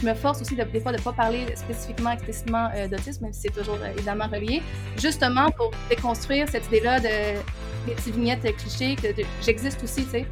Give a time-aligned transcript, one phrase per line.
[0.00, 3.24] je me force aussi de, des fois de ne pas parler spécifiquement, explicitement euh, d'autisme,
[3.24, 4.62] même si c'est toujours euh, évidemment relié,
[4.96, 7.38] justement pour déconstruire cette idée-là de
[7.86, 9.08] des petites vignettes clichés, que
[9.42, 10.26] j'existe aussi, tu sais.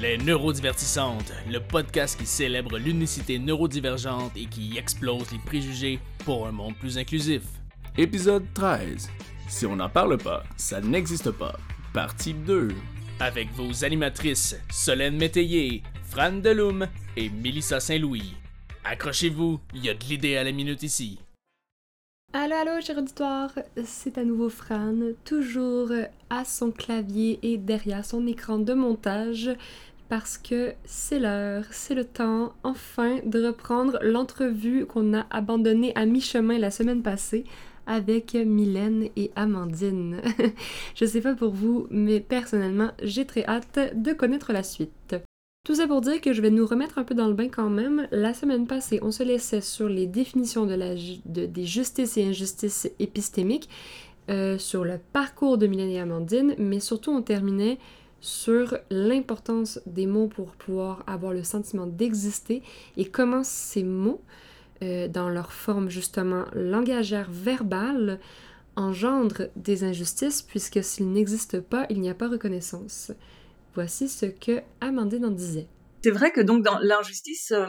[0.00, 6.52] Les Neurodivertissantes, le podcast qui célèbre l'unicité neurodivergente et qui explose les préjugés pour un
[6.52, 7.42] monde plus inclusif.
[7.96, 9.10] Épisode 13.
[9.48, 11.56] Si on n'en parle pas, ça n'existe pas.
[11.92, 12.68] Partie 2.
[13.20, 18.34] Avec vos animatrices Solène Métayer, Fran Deloum et Mélissa Saint-Louis.
[18.84, 21.20] Accrochez-vous, il y a de l'idée à la minute ici.
[22.32, 23.52] Allô, allô, cher auditoire,
[23.84, 25.92] c'est à nouveau Fran, toujours
[26.28, 29.52] à son clavier et derrière son écran de montage,
[30.08, 36.06] parce que c'est l'heure, c'est le temps, enfin, de reprendre l'entrevue qu'on a abandonnée à
[36.06, 37.44] mi-chemin la semaine passée
[37.86, 40.22] avec Mylène et Amandine.
[40.96, 45.14] Je sais pas pour vous, mais personnellement, j'ai très hâte de connaître la suite.
[45.62, 47.68] Tout ça pour dire que je vais nous remettre un peu dans le bain quand
[47.68, 48.08] même.
[48.12, 53.68] La semaine passée, on se laissait sur les définitions des justices et injustices épistémiques,
[54.30, 57.78] euh, sur le parcours de Mylène et Amandine, mais surtout on terminait
[58.22, 62.62] sur l'importance des mots pour pouvoir avoir le sentiment d'exister
[62.96, 64.22] et comment ces mots
[64.82, 68.18] euh, dans leur forme justement langagère verbale,
[68.76, 73.12] engendre des injustices puisque s'il n'existe pas, il n'y a pas reconnaissance.
[73.74, 75.68] Voici ce que Amandine en disait.
[76.02, 77.66] C'est vrai que donc dans l'injustice euh,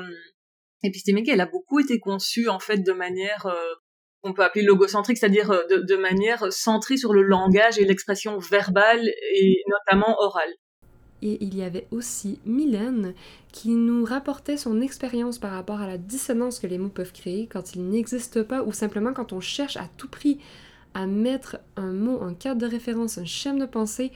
[0.84, 3.74] épistémique, elle a beaucoup été conçue en fait de manière euh,
[4.22, 9.08] qu'on peut appeler logocentrique, c'est-à-dire de, de, manière centrée sur le langage et l'expression verbale
[9.36, 10.54] et notamment orale
[11.22, 13.14] et il y avait aussi Mylène
[13.52, 17.48] qui nous rapportait son expérience par rapport à la dissonance que les mots peuvent créer
[17.48, 20.40] quand ils n'existent pas ou simplement quand on cherche à tout prix
[20.94, 24.12] à mettre un mot, un cadre de référence, un schéma de pensée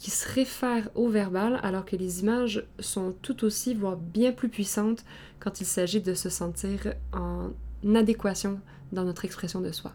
[0.00, 4.48] qui se réfère au verbal alors que les images sont tout aussi, voire bien plus
[4.48, 5.04] puissantes
[5.40, 7.50] quand il s'agit de se sentir en
[7.94, 8.60] adéquation
[8.92, 9.92] dans notre expression de soi.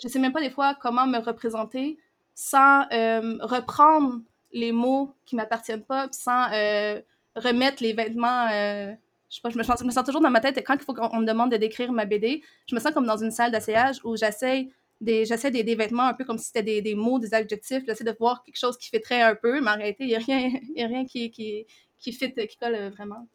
[0.00, 1.98] Je sais même pas des fois comment me représenter
[2.36, 4.20] sans euh, reprendre
[4.52, 7.00] les mots qui m'appartiennent pas, sans euh,
[7.34, 8.46] remettre les vêtements.
[8.52, 8.92] Euh,
[9.28, 11.26] je sais pas, je me, sens, toujours dans ma tête, quand il faut qu'on me
[11.26, 14.68] demande de décrire ma BD, je me sens comme dans une salle d'asseyage où j'essaie
[15.00, 17.84] des, j'essaie des, des, vêtements un peu comme si c'était des, des, mots, des adjectifs,
[17.86, 20.18] j'essaie de voir quelque chose qui très un peu, mais en réalité, il n'y a
[20.18, 21.66] rien, y a rien qui, qui,
[21.98, 23.28] qui fit, qui colle vraiment.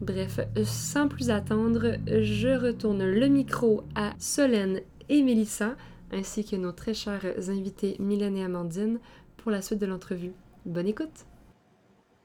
[0.00, 4.80] Bref, sans plus attendre, je retourne le micro à Solène
[5.10, 5.76] et Mélissa,
[6.10, 8.98] ainsi que nos très chers invités Mylène et Amandine,
[9.36, 10.32] pour la suite de l'entrevue.
[10.64, 11.26] Bonne écoute!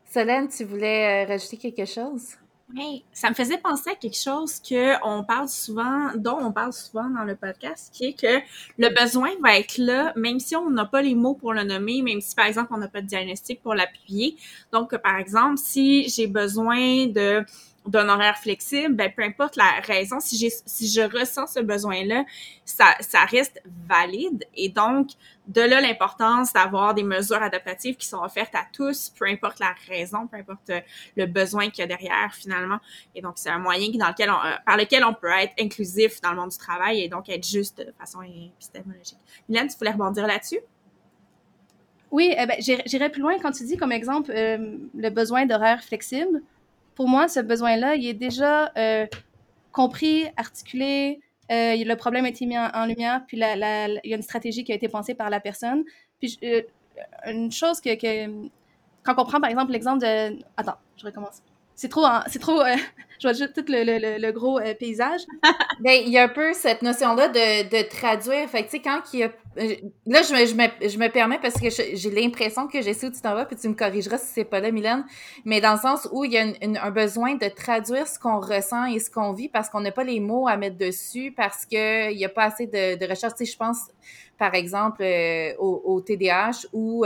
[0.05, 2.35] Solène, tu voulais euh, rajouter quelque chose?
[2.73, 6.73] Oui, ça me faisait penser à quelque chose que on parle souvent, dont on parle
[6.73, 8.41] souvent dans le podcast, qui est que
[8.79, 12.01] le besoin va être là, même si on n'a pas les mots pour le nommer,
[12.01, 14.35] même si par exemple on n'a pas de diagnostic pour l'appuyer.
[14.73, 17.45] Donc, par exemple, si j'ai besoin de
[17.87, 22.25] d'un horaire flexible, ben peu importe la raison, si j'ai si je ressens ce besoin-là,
[22.65, 25.11] ça ça reste valide et donc
[25.47, 29.75] de là l'importance d'avoir des mesures adaptatives qui sont offertes à tous, peu importe la
[29.87, 30.81] raison, peu importe euh,
[31.15, 32.79] le besoin qu'il y a derrière finalement.
[33.13, 36.21] Et donc c'est un moyen dans lequel on, euh, par lequel on peut être inclusif
[36.21, 39.19] dans le monde du travail et donc être juste de façon épistémologique.
[39.47, 40.59] Mylène, tu voulais rebondir là-dessus?
[42.11, 45.83] Oui, eh ben, j'irais plus loin quand tu dis comme exemple euh, le besoin d'horaire
[45.83, 46.41] flexible
[46.95, 49.05] pour moi, ce besoin-là, il est déjà euh,
[49.71, 51.19] compris, articulé,
[51.51, 54.63] euh, le problème a été mis en, lumière, puis la, il y a une stratégie
[54.63, 55.83] qui a été pensée par la personne.
[56.19, 56.61] Puis euh,
[57.27, 58.49] une chose que, que,
[59.03, 60.39] quand on prend par exemple l'exemple de...
[60.57, 61.41] Attends, je recommence
[61.75, 62.75] c'est trop, c'est trop, euh,
[63.19, 65.21] je vois juste tout le, le, le gros euh, paysage.
[65.81, 68.49] ben, il y a un peu cette notion-là de, de traduire.
[68.49, 69.75] Fait tu sais, quand il y a, euh,
[70.05, 73.11] là, je me, je me, je me permets parce que j'ai l'impression que j'essaie où
[73.11, 75.05] tu t'en vas, puis tu me corrigeras si c'est pas là, Mylène.
[75.43, 76.45] Mais dans le sens où il y a
[76.81, 80.03] un besoin de traduire ce qu'on ressent et ce qu'on vit parce qu'on n'a pas
[80.03, 83.33] les mots à mettre dessus, parce que il y a pas assez de, de recherche.
[83.37, 83.79] Tu sais, je pense,
[84.37, 85.03] par exemple,
[85.59, 87.05] au, au, TDAH ou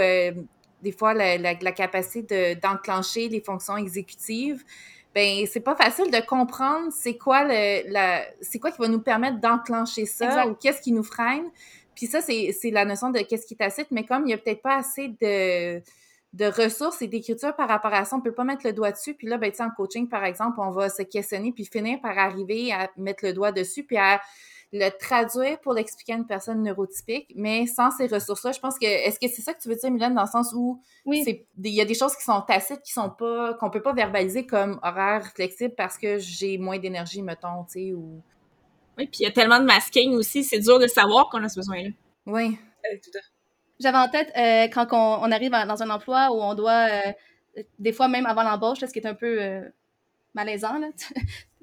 [0.82, 4.64] des fois la, la, capacité d'enclencher les fonctions exécutives,
[5.14, 9.02] ben c'est pas facile de comprendre c'est quoi le, la, c'est quoi qui va nous
[9.02, 11.50] permettre d'enclencher ça ou qu'est-ce qui nous freine.
[11.96, 14.62] Puis ça, c'est la notion de qu'est-ce qui tacite, mais comme il n'y a peut-être
[14.62, 15.82] pas assez de,
[16.34, 19.16] de ressources et d'écriture par rapport à ça, on peut pas mettre le doigt dessus.
[19.16, 22.72] Puis là, ben, en coaching, par exemple, on va se questionner puis finir par arriver
[22.72, 24.22] à mettre le doigt dessus puis à
[24.72, 28.86] le traduire pour l'expliquer à une personne neurotypique, mais sans ces ressources-là, je pense que
[28.86, 31.24] est-ce que c'est ça que tu veux dire, Mylène, dans le sens où oui.
[31.64, 34.46] il y a des choses qui sont tacites, qui sont pas, qu'on peut pas verbaliser
[34.46, 38.22] comme horaire flexible parce que j'ai moins d'énergie, mettons, tu sais, ou.
[38.98, 41.50] Oui, puis il y a tellement de masking aussi, c'est dur de savoir qu'on a
[41.50, 41.90] ce besoin-là.
[42.26, 42.58] Oui.
[43.80, 47.94] J'avais en tête euh, quand on, arrive dans un emploi où on doit, euh, des
[47.94, 49.62] fois même avant l'embauche, ce qui est un peu euh,
[50.34, 50.80] malaisant.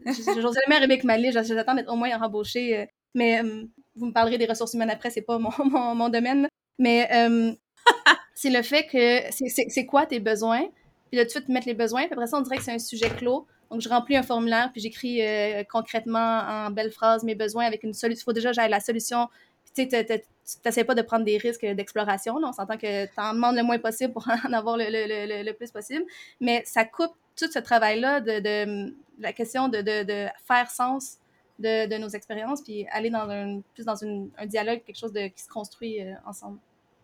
[0.06, 2.88] J'ose jamais arriver avec ma liste, j'attends d'être au moins rembauchée.
[3.16, 3.64] Euh, mais euh,
[3.96, 5.50] vous me parlerez des ressources humaines après, c'est pas mon,
[5.94, 6.48] mon, domaine.
[6.78, 7.52] Mais euh,
[8.34, 9.30] c'est le fait que
[9.68, 10.66] c'est quoi tes besoins,
[11.10, 12.74] puis de tout de suite mettre les besoins, puis après ça, on dirait que c'est
[12.74, 13.46] un sujet clos.
[13.70, 15.20] Donc, je remplis un formulaire, puis j'écris
[15.68, 18.22] concrètement en belles phrases mes besoins avec une solution.
[18.22, 19.28] Il faut déjà que la solution.
[19.74, 22.36] Tu sais, tu n'essaies pas de prendre des risques d'exploration.
[22.36, 25.52] On s'entend que tu en demandes le moins possible pour en avoir le, le, le,
[25.52, 26.04] plus possible.
[26.40, 31.18] Mais ça coupe tout ce travail-là de, de, la question de, de, faire sens
[31.58, 35.42] de, nos expériences, puis aller dans un, plus dans un dialogue, quelque chose de, qui
[35.42, 36.58] se construit euh, ensemble.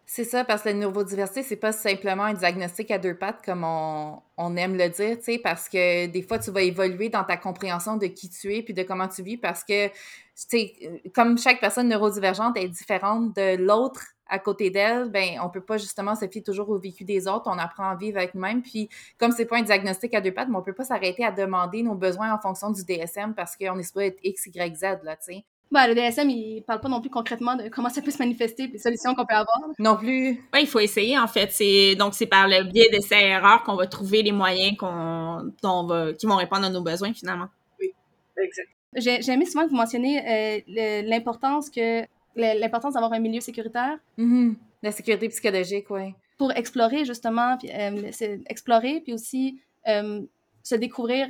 [0.04, 3.64] C'est ça, parce que la neurodiversité, c'est pas simplement un diagnostic à deux pattes comme
[3.64, 7.24] on, on aime le dire, tu sais, parce que des fois, tu vas évoluer dans
[7.24, 9.94] ta compréhension de qui tu es puis de comment tu vis parce que, tu
[10.34, 14.02] sais, comme chaque personne neurodivergente est différente de l'autre
[14.32, 17.44] à côté d'elle, ben on peut pas justement se fier toujours au vécu des autres,
[17.46, 18.62] on apprend à vivre avec nous-mêmes.
[18.62, 18.88] Puis
[19.18, 21.82] comme c'est pas un diagnostic à deux pattes, mais on peut pas s'arrêter à demander
[21.82, 25.16] nos besoins en fonction du DSM parce qu'on est supposé être X, Y, Z là,
[25.16, 25.44] tu sais.
[25.70, 28.66] Bah, le DSM, il parle pas non plus concrètement de comment ça peut se manifester,
[28.66, 29.58] les solutions qu'on peut avoir.
[29.78, 30.32] Non plus.
[30.52, 31.50] Oui, il faut essayer, en fait.
[31.50, 36.26] C'est, donc, c'est par le biais d'essais-erreurs qu'on va trouver les moyens qu'on, va, qui
[36.26, 37.48] vont répondre à nos besoins, finalement.
[37.80, 37.90] Oui,
[38.36, 38.68] exact.
[38.96, 42.02] J'ai, aimé souvent que vous mentionniez euh, l'importance que
[42.36, 43.98] l'importance d'avoir un milieu sécuritaire.
[44.18, 44.54] Mm-hmm.
[44.82, 46.14] La sécurité psychologique, oui.
[46.38, 48.10] Pour explorer, justement, puis, euh,
[48.48, 50.22] explorer, puis aussi euh,
[50.62, 51.28] se découvrir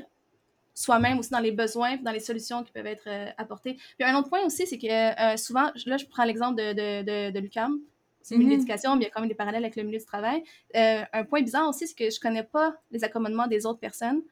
[0.75, 3.75] soi-même aussi dans les besoins, puis dans les solutions qui peuvent être euh, apportées.
[3.99, 7.39] Puis un autre point aussi, c'est que souvent, là, je prends l'exemple de, de, de,
[7.41, 7.79] l'UCAM,
[8.23, 8.59] c'est le milieu mm-hmm.
[8.59, 10.43] d'éducation, mais il y a quand même des parallèles avec le milieu du travail.
[10.75, 14.23] un point bizarre aussi, c'est que je connais pas les accommodements des autres personnes.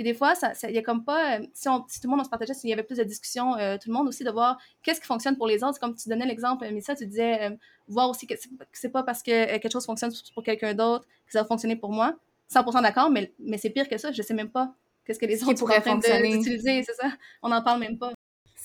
[0.00, 0.32] Et des fois,
[0.62, 2.54] il y a comme pas, euh, si, on, si, tout le monde on se partageait,
[2.54, 5.06] s'il y avait plus de discussions, euh, tout le monde aussi, de voir qu'est-ce qui
[5.06, 5.78] fonctionne pour les autres.
[5.78, 7.56] Comme tu donnais l'exemple, mais ça, tu disais, euh,
[7.86, 8.32] voir aussi que
[8.72, 11.92] c'est pas parce que quelque chose fonctionne pour quelqu'un d'autre que ça va fonctionner pour
[11.92, 12.16] moi.
[12.50, 14.10] 100% d'accord, mais, mais c'est pire que ça.
[14.10, 14.74] Je sais même pas
[15.04, 17.12] qu'est-ce que les autres en train d'utiliser, c'est ça.
[17.42, 18.14] On n'en parle même pas.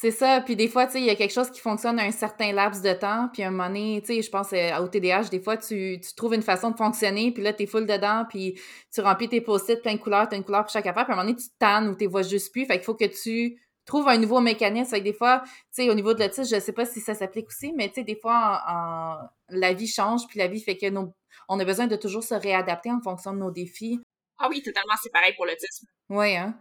[0.06, 0.40] C'est ça.
[0.40, 2.54] Puis des fois, tu sais, il y a quelque chose qui fonctionne à un certain
[2.54, 3.28] laps de temps.
[3.34, 6.00] Puis à un moment donné, tu sais, je pense euh, au TDAH, des fois, tu,
[6.00, 7.32] tu trouves une façon de fonctionner.
[7.32, 8.24] Puis là, t'es full dedans.
[8.30, 8.54] Puis
[8.94, 10.30] tu remplis tes post-it plein de couleurs.
[10.30, 11.06] T'as une couleur pour chaque affaire.
[11.06, 12.68] Puis à un moment donné, tu tannes ou t'es vois juste plus.
[12.68, 14.92] Fait qu'il faut que tu trouves un nouveau mécanisme.
[14.92, 17.16] Fait que des fois, tu sais, au niveau de l'autisme, je sais pas si ça
[17.16, 19.18] s'applique aussi, mais tu sais, des fois, en,
[19.50, 20.28] la vie change.
[20.28, 21.16] Puis la vie fait que nos,
[21.50, 24.00] on a besoin de toujours se réadapter en fonction de nos défis.
[24.38, 25.88] Ah oui, totalement, c'est pareil pour l'autisme.
[26.10, 26.54] Oui, hein.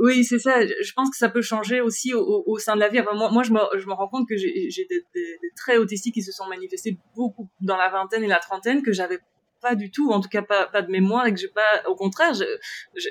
[0.00, 0.64] Oui, c'est ça.
[0.66, 3.00] Je pense que ça peut changer aussi au, sein de la vie.
[3.14, 6.32] moi, moi, je me, rends compte que j'ai des, des, des, traits autistiques qui se
[6.32, 9.20] sont manifestés beaucoup dans la vingtaine et la trentaine que j'avais
[9.60, 12.32] pas du tout, en tout cas pas, de mémoire, et que j'ai pas, au contraire,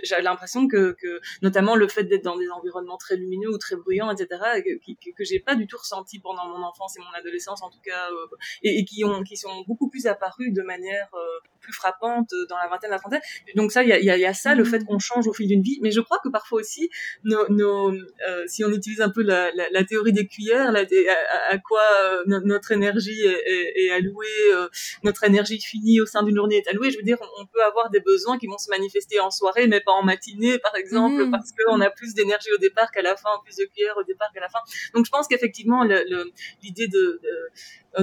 [0.03, 0.95] j'avais l'impression que,
[1.41, 4.27] notamment le fait d'être dans des environnements très lumineux ou très bruyants, etc.,
[4.65, 7.69] que, que, que j'ai pas du tout ressenti pendant mon enfance et mon adolescence, en
[7.69, 11.39] tout cas, euh, et, et, qui ont, qui sont beaucoup plus apparus de manière euh,
[11.59, 13.21] plus frappante dans la vingtaine, la trentaine.
[13.55, 15.61] Donc ça, il y a, y a, ça, le fait qu'on change au fil d'une
[15.61, 16.89] vie, mais je crois que parfois aussi,
[17.23, 21.53] nos, nos euh, si on utilise un peu la, la, la théorie des cuillères, à,
[21.53, 21.81] à, quoi
[22.25, 24.67] notre énergie est, est, est allouée,
[25.03, 26.91] notre énergie finie au sein d'une journée est allouée.
[26.91, 29.81] Je veux dire, on peut avoir des besoins qui vont se manifester en soirée, mais
[29.81, 31.31] pas en matinée, par exemple, mmh.
[31.31, 34.29] parce qu'on a plus d'énergie au départ qu'à la fin, plus de cuillères au départ
[34.33, 34.59] qu'à la fin.
[34.93, 37.49] Donc, je pense qu'effectivement, l'idée de, euh,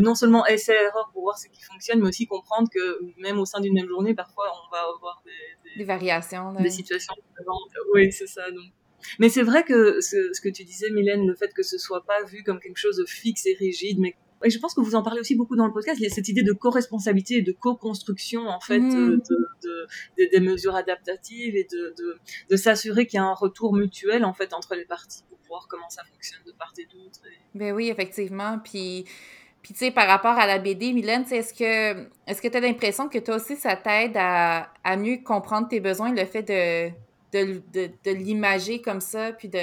[0.00, 3.60] non seulement essai-erreur pour voir ce qui fonctionne, mais aussi comprendre que même au sein
[3.60, 7.70] d'une même journée, parfois, on va avoir des, des, variations, des situations différentes.
[7.94, 8.50] Oui, c'est ça.
[8.50, 8.64] Donc.
[9.18, 12.04] Mais c'est vrai que ce, ce, que tu disais, Mylène, le fait que ce soit
[12.04, 14.94] pas vu comme quelque chose de fixe et rigide, mais et je pense que vous
[14.94, 17.42] en parlez aussi beaucoup dans le podcast, il y a cette idée de co-responsabilité et
[17.42, 18.94] de co-construction, en fait, mmh.
[18.94, 19.86] euh, de,
[20.18, 21.94] de, des mesures adaptatives et de,
[22.50, 25.66] de s'assurer qu'il y a un retour mutuel, en fait, entre les parties pour voir
[25.68, 27.20] comment ça fonctionne de part et d'autre.
[27.54, 28.58] Ben oui, effectivement.
[28.58, 29.06] Puis,
[29.66, 32.60] puis tu sais, par rapport à la BD, Mylène, est-ce que est-ce que tu as
[32.60, 36.92] l'impression que toi aussi, ça t'aide à, à mieux comprendre tes besoins, le fait de
[37.32, 39.58] de, de, de l'imager comme ça, puis de,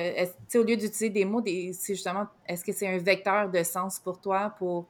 [0.59, 4.19] au lieu d'utiliser des mots, c'est justement, est-ce que c'est un vecteur de sens pour
[4.19, 4.87] toi pour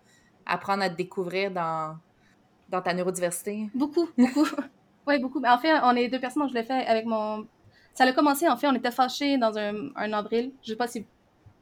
[0.48, 1.96] apprendre à te découvrir dans,
[2.70, 3.70] dans ta neurodiversité?
[3.75, 4.48] Beaucoup, beaucoup.
[5.08, 5.39] oui, beaucoup.
[5.39, 7.46] Mais en fait, on est deux personnes, je l'ai fait avec mon...
[7.93, 10.53] Ça a commencé, en fait, on était fâchés dans un, un avril.
[10.63, 11.05] Je sais pas si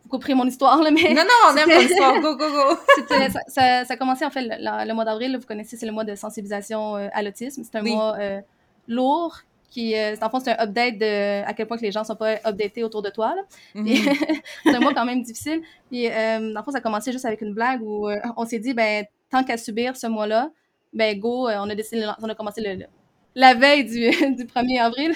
[0.03, 1.13] vous comprenez mon histoire, là, mais...
[1.13, 2.77] Non, non, on aime ton histoire, go, go, go!
[3.07, 6.03] ça, ça, ça, a commencé, en fait, le, mois d'avril, vous connaissez, c'est le mois
[6.03, 7.63] de sensibilisation euh, à l'autisme.
[7.63, 8.41] C'est un mois euh,
[8.87, 12.15] lourd, qui euh, en c'est un update de à quel point que les gens sont
[12.15, 13.41] pas updatés autour de toi là.
[13.75, 14.41] Mm-hmm.
[14.63, 17.41] c'est un mois quand même difficile puis euh, en fond ça a commencé juste avec
[17.41, 20.51] une blague où euh, on s'est dit ben tant qu'à subir ce mois-là
[20.93, 22.85] ben go euh, on a décidé on a commencé le,
[23.33, 25.13] la veille du, du 1er avril.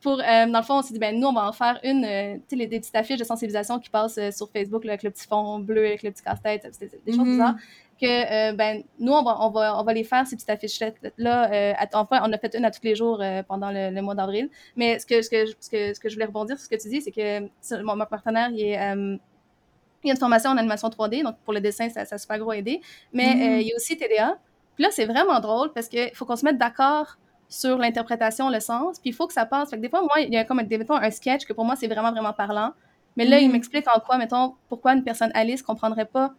[0.00, 2.04] Pour, euh, dans le fond, on s'est dit, ben, nous, on va en faire une,
[2.04, 4.92] euh, tu sais, les- des petites affiches de sensibilisation qui passent euh, sur Facebook, là,
[4.92, 7.32] avec le petit fond bleu, avec le petit casse-tête, c'est des choses Mhm.
[7.32, 7.54] bizarres.
[8.00, 11.76] Que, ben, nous, on va, on, va, on va les faire, ces petites affiches-là.
[11.94, 14.48] Enfin, on a fait une à tous les jours pendant le, le mois d'avril.
[14.76, 16.80] Mais ce que, ce, que, ce, que, ce que je voulais rebondir sur ce que
[16.80, 17.40] tu dis, c'est que
[17.82, 18.74] mon, mon partenaire, il est.
[18.74, 22.18] il y a une formation en animation 3D, donc pour le dessin, ça, ça a
[22.18, 22.80] super gros aidé.
[23.12, 23.60] Mais Mhm.
[23.62, 24.38] il y a aussi TDA.
[24.76, 28.60] Puis là, c'est vraiment drôle parce qu'il faut qu'on se mette d'accord sur l'interprétation, le
[28.60, 29.70] sens, puis il faut que ça passe.
[29.70, 31.76] Fait que des fois, moi, il y a comme, mettons, un sketch que pour moi,
[31.76, 32.72] c'est vraiment, vraiment parlant.
[33.16, 33.52] Mais là, il Mhm.
[33.52, 36.34] m'explique en quoi, mettons, pourquoi une personne Alice comprendrait pas.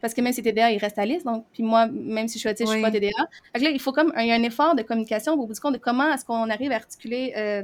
[0.00, 2.48] Parce que même si TDA, il reste Alice, donc, puis moi, même si je suis
[2.48, 2.82] autiste, je suis Oui.
[2.82, 3.10] pas TDA.
[3.52, 5.52] Fait que là, il faut comme, il y a un effort de communication au bout
[5.52, 7.62] du compte de comment est-ce qu'on arrive à articuler euh,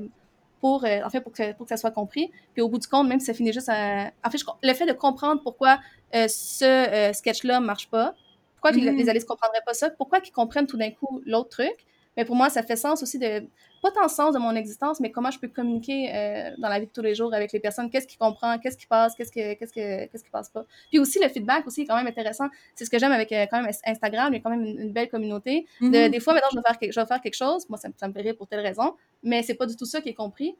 [0.61, 2.31] pour, euh, en fait, pour que, pour que ça soit compris.
[2.53, 4.11] Puis au bout du compte, même si ça finit juste à...
[4.25, 5.79] En fait, je- le fait de comprendre pourquoi
[6.15, 8.15] euh, ce euh, sketch-là marche pas,
[8.55, 8.97] pourquoi les- Mhm.
[8.99, 11.75] les Alice comprendraient pas ça, pourquoi qu'ils comprennent tout d'un coup l'autre truc.
[12.17, 13.41] Mais pour moi, ça fait sens aussi de,
[13.83, 16.87] pas tant sens de mon existence, mais comment je peux communiquer euh, dans la vie
[16.87, 19.55] de tous les jours avec les personnes, qu'est-ce qui comprend, qu'est-ce qui passe, qu'est-ce que,
[19.55, 20.65] qu'est-ce que, qu'est-ce qui passe pas.
[20.91, 22.49] Puis aussi, le feedback aussi est quand même intéressant.
[22.75, 24.81] C'est ce que j'aime avec euh, quand même Instagram, il y a quand même une,
[24.81, 25.67] une belle communauté.
[25.81, 26.11] De- Mhm.
[26.11, 27.95] Des fois, maintenant, je vais, faire quelque, je vais faire quelque chose, moi, ça, me-
[27.97, 30.15] ça me fait rire pour telle raison, mais c'est pas du tout ça qui est
[30.15, 30.57] compris.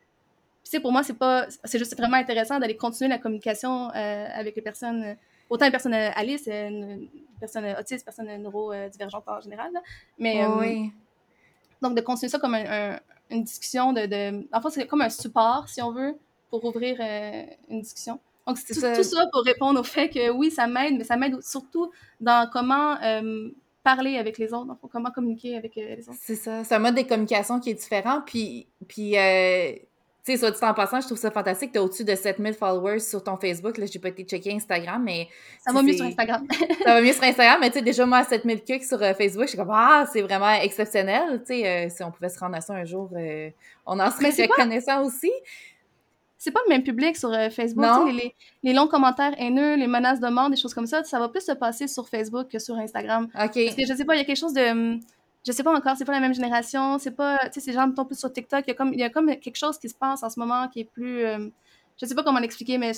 [0.83, 4.63] Pour moi, c'est pas, c'est juste vraiment intéressant d'aller continuer la communication euh, avec les
[4.63, 5.17] personnes,
[5.49, 7.09] autant les personnes Alice, une-
[7.41, 9.81] personnes autistes, personnes euh, neurodivergentes en général, là.
[10.19, 10.91] mais euh, oui.
[11.89, 13.01] Donc de continuer ça comme un- un-
[13.31, 16.15] une discussion de, de, en fait, c'est comme un support, si on veut,
[16.51, 18.21] pour ouvrir euh, une discussion.
[18.47, 18.95] Donc, c'est tout, ça.
[18.97, 21.91] tout ça pour répondre au fait que oui, ça m'aide, mais ça m'aide surtout
[22.21, 23.49] dans comment euh,
[23.83, 26.19] parler avec les autres, donc, comment communiquer avec euh, les autres.
[26.23, 26.63] C'est ça.
[26.63, 28.21] C'est un mode de communication qui est différent.
[28.25, 29.73] Puis, puis euh,
[30.27, 31.71] tu sais, soit dit en passant, je trouve ça fantastique.
[31.71, 33.79] Tu as au-dessus de 7000 followers sur ton Facebook.
[33.79, 35.29] Là, j'ai pas été checker Instagram, mais.
[35.65, 36.45] Ça va mieux sur Instagram.
[36.85, 39.15] ça va mieux sur Instagram, mais tu sais, déjà, moi, à 7000 clics sur euh,
[39.15, 41.43] Facebook, je suis comme, ah, c'est vraiment exceptionnel.
[41.47, 43.51] Tu sais, euh, si on pouvait se rendre à ça un jour, euh,
[43.87, 45.31] on en serait c'est pas- reconnaissant aussi.
[46.39, 47.85] c'est pas le même public sur Facebook.
[47.85, 48.07] Non.
[48.07, 51.21] Les, les, les longs commentaires haineux, les menaces de mort, des choses comme ça, ça
[51.21, 53.25] va plus se passer sur Facebook que sur Instagram.
[53.27, 53.31] OK.
[53.37, 54.99] Parce que je sais pas, il y a quelque chose de.
[55.47, 57.39] Je sais pas encore, c'est pas la même génération, c'est pas.
[57.47, 58.65] Tu sais, ces gens tombent plus sur TikTok.
[58.67, 60.41] Il y, a comme, il y a comme quelque chose qui se passe en ce
[60.41, 61.25] moment qui est plus.
[61.25, 61.49] euh,
[62.01, 62.93] je sais pas comment l'expliquer, mais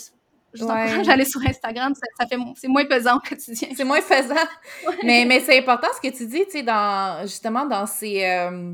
[0.55, 1.09] je vous Ouais.
[1.09, 3.69] à aller sur Instagram, ça, ça fait, c'est moins pesant au quotidien.
[3.77, 4.35] C'est moins faisant.
[5.05, 8.25] Mais, mais c'est important ce que tu dis, tu sais, dans, justement, dans ces...
[8.25, 8.73] euh,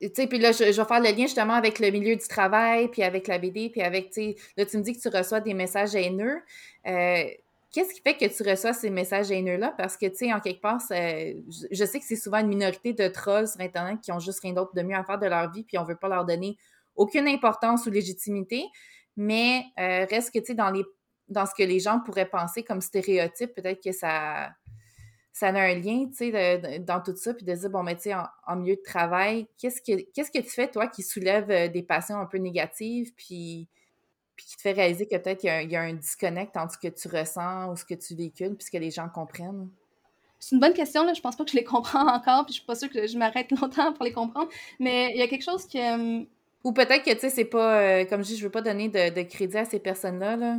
[0.00, 2.26] tu sais, puis là, je, je vais faire le lien justement avec le milieu du
[2.26, 5.14] travail, puis avec la BD, puis avec, tu sais, là, tu me dis que tu
[5.14, 6.42] reçois des messages haineux.
[6.86, 7.24] Euh,
[7.74, 9.74] Qu'est-ce qui fait que tu reçois ces messages haineux-là?
[9.76, 13.08] Parce que, tu sais, en quelque part, je, sais que c'est souvent une minorité de
[13.08, 15.64] trolls sur Internet qui ont juste rien d'autre de mieux à faire de leur vie,
[15.64, 16.56] puis on veut pas leur donner
[16.94, 18.62] aucune importance ou légitimité.
[19.16, 20.84] Mais euh, reste que, tu sais, dans, les,
[21.26, 24.50] dans ce que les gens pourraient penser comme stéréotype, peut-être que ça,
[25.32, 28.02] ça a un lien, tu sais, dans tout ça, puis de dire, bon, mais tu
[28.02, 31.50] sais, en, en milieu de travail, qu'est-ce que, qu'est-ce que tu fais, toi, qui soulève
[31.50, 33.68] euh, des passions un peu négatives, puis,
[34.36, 35.92] puis qui te fait réaliser que peut-être il y, a un- il y a un
[35.94, 38.90] disconnect entre ce que tu ressens ou ce que tu véhicules, puis ce que les
[38.90, 39.70] gens comprennent?
[40.38, 41.14] C'est une bonne question, là.
[41.14, 43.16] Je pense pas que je les comprends encore, puis je suis pas sûre que je
[43.18, 44.48] m'arrête longtemps pour les comprendre.
[44.80, 45.80] Mais il y a quelque chose qui.
[45.80, 46.22] euh,
[46.64, 48.88] Ou peut-être que, tu sais, c'est pas, euh, comme je dis, je veux pas donner
[48.88, 50.58] de, de crédit à ces personnes-là, là.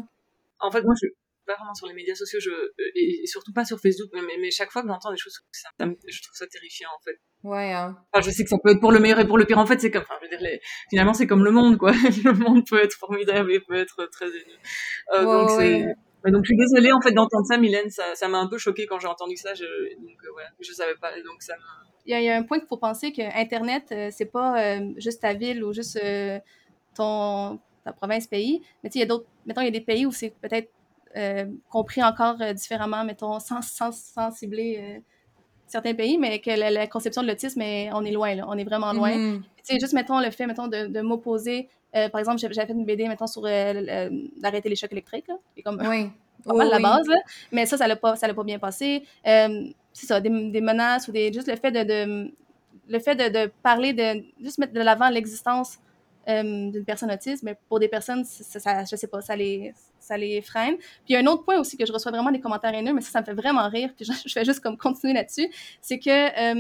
[0.60, 3.28] En fait, moi, je suis pas vraiment sur les médias sociaux, je, euh, et, et
[3.28, 5.96] surtout pas sur Facebook, mais, mais chaque fois que j'entends des choses, ça, ça me-
[6.08, 7.18] je trouve ça terrifiant, en fait.
[7.44, 7.96] Ouais, hein.
[8.12, 9.58] Enfin, je sais que ça peut être pour le meilleur et pour le pire.
[9.60, 10.60] En fait, c'est comme, enfin, je veux dire, les-
[10.90, 11.92] finalement, c'est comme le monde, quoi.
[12.26, 14.60] le monde peut être formidable et peut être très haineux.
[15.14, 15.86] Euh, Ouais, donc, ouais.
[16.24, 17.90] mais donc, je suis désolée, en fait, d'entendre ça, Mylène.
[17.90, 19.54] Ça, ça m'a un peu choqué quand j'ai entendu ça.
[19.54, 21.12] Je, donc, euh, je savais pas.
[21.22, 21.56] Donc, ça
[22.08, 24.28] il y, a- il y a un point qu'il faut penser que Internet, euh, c'est
[24.32, 26.00] pas juste ta ville ou juste
[26.96, 28.62] ton, ta province, pays.
[28.84, 29.26] Mais tu sais, il y a d'autres.
[29.46, 30.70] Mettons, il y a des pays où c'est peut-être
[31.70, 35.00] compris encore euh, différemment, mettons, sans, sans, sans cibler euh,
[35.68, 38.46] certains pays, mais que la, la conception de l'autisme, on est loin, là.
[38.48, 39.16] On est vraiment loin.
[39.18, 39.42] Mhm.
[39.58, 41.70] Tu sais, juste, mettons, le fait, mettons, de, de m'opposer.
[41.96, 45.36] euh, par exemple, j'avais fait une BD, mettons, sur euh, d'arrêter les chocs électriques, là.
[45.56, 46.10] C'est comme Oui.
[46.46, 46.84] pas mal la Oui.
[46.84, 47.18] base, là.
[47.52, 49.04] mais ça, ça l'a pas, ça l'a pas bien passé.
[49.26, 52.32] Euh, c'est ça, des, des menaces ou des, juste le fait de, de-
[52.88, 55.80] le fait de, de parler, de juste mettre de l'avant l'existence
[56.28, 59.74] euh, d'une personne autiste, mais pour des personnes, ça, ça- je sais pas, ça les,
[60.00, 60.78] ça les freine.
[60.78, 62.94] Puis il y a un autre point aussi que je reçois vraiment des commentaires haineux,
[62.94, 65.50] mais ça, ça me fait vraiment rire, puis je, je fais juste comme continuer là-dessus,
[65.82, 66.10] c'est que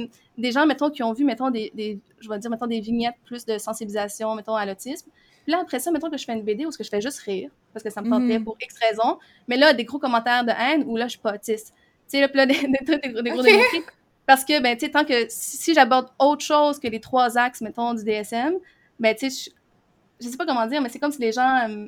[0.03, 0.07] euh,
[0.37, 3.15] des gens, mettons, qui ont vu, mettons, des, des, je vais dire, mettons, des vignettes
[3.25, 5.09] plus de sensibilisation, mettons, à l'autisme,
[5.43, 7.01] puis là, après ça, mettons que je fais une BD où ce que je fais
[7.01, 8.43] juste rire, parce que ça me tentait Mhm.
[8.45, 11.33] pour X raisons, mais là, des gros commentaires de haine où là, je suis pas
[11.35, 11.73] autiste.
[12.09, 13.45] Tu sais, là, là, des, des, des, des gros Ok.
[13.45, 13.83] démontris.
[14.27, 17.37] Parce que, ben, tu sais, tant que si, si j'aborde autre chose que les trois
[17.37, 18.53] axes, mettons, du DSM,
[18.99, 19.51] ben, tu sais,
[20.19, 21.69] je, je sais pas comment dire, mais c'est comme si les gens.
[21.69, 21.87] euh,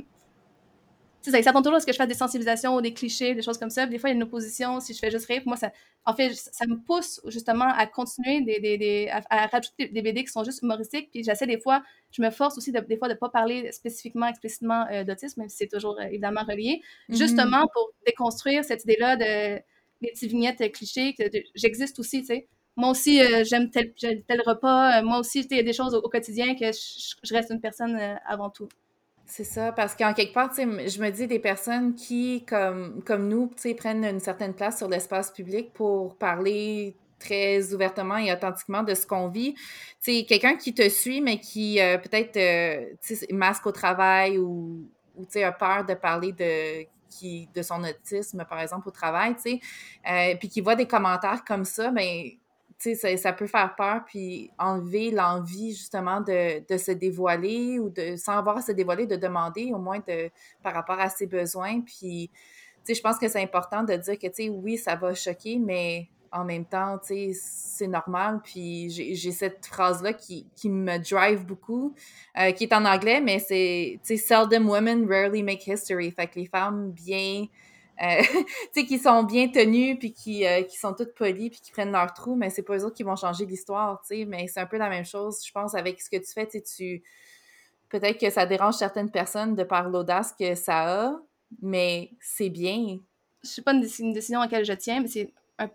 [1.22, 3.42] ça, ça tombe toujours à ce que je fasse des sensibilisations ou des clichés, des
[3.42, 3.86] choses comme ça.
[3.86, 5.42] Des fois, il y a une opposition si je fais juste rire.
[5.42, 5.72] Pour moi, ça,
[6.06, 10.24] en fait, ça me pousse justement à continuer des, des, des à, rajouter des BD
[10.24, 11.10] qui sont juste humoristiques.
[11.12, 14.28] Puis j'essaie des fois, je me force aussi des fois de ne pas parler spécifiquement,
[14.28, 17.18] explicitement euh, d'autisme, même si c'est toujours euh, évidemment relié, mm-hmm.
[17.18, 19.62] justement pour déconstruire cette idée-là de
[20.00, 21.24] des petites vignettes clichés, que
[21.56, 22.48] j'existe aussi, tu sais.
[22.78, 25.02] Moi aussi, j'aime tel, tel repas.
[25.02, 28.50] moi aussi, il y a des choses au, quotidien que je, reste une personne avant
[28.50, 28.70] tout.
[29.26, 33.52] C'est ça, parce qu'en quelque part, je me dis des personnes qui, comme, comme nous,
[33.78, 39.06] prennent une certaine place sur l'espace public pour parler très ouvertement et authentiquement de ce
[39.06, 39.56] qu'on vit.
[40.04, 42.86] Quelqu'un qui te suit, mais qui euh, peut-être euh,
[43.32, 48.60] masque au travail ou, ou a peur de parler de, qui, de son autisme, par
[48.60, 49.60] exemple, au travail, tu
[50.10, 52.30] euh, puis qui voit des commentaires comme ça, ben
[52.78, 58.16] ça, ça, peut faire peur, puis enlever l'envie justement de, de, se dévoiler ou de,
[58.16, 60.30] sans avoir à se dévoiler, de demander au moins de,
[60.62, 61.82] par rapport à ses besoins.
[61.82, 62.30] Puis,
[62.88, 66.46] je pense que c'est important de dire que, tu oui, ça va choquer, mais en
[66.46, 68.42] même temps, c'est normal.
[68.44, 71.96] Puis j'ai cette phrase-là qui, qui, me drive beaucoup,
[72.40, 76.12] euh, qui est en anglais, mais c'est, tu sais, seldom women rarely make history.
[76.12, 77.48] Fait que les femmes bien
[78.02, 78.22] euh,
[78.74, 81.72] tu sais, qui sont bien tenus, puis qui, euh, qui sont toutes polies, puis qui
[81.72, 84.48] prennent leur trou, mais c'est pas eux autres qui vont changer l'histoire, tu sais, mais
[84.48, 87.04] c'est un peu la même chose, je pense, avec ce que tu fais, tu tu...
[87.90, 91.20] Peut-être que ça dérange certaines personnes de par l'audace que ça a,
[91.62, 93.00] mais c'est bien.
[93.44, 95.70] Je sais pas une, décision à laquelle je tiens, mais c'est un,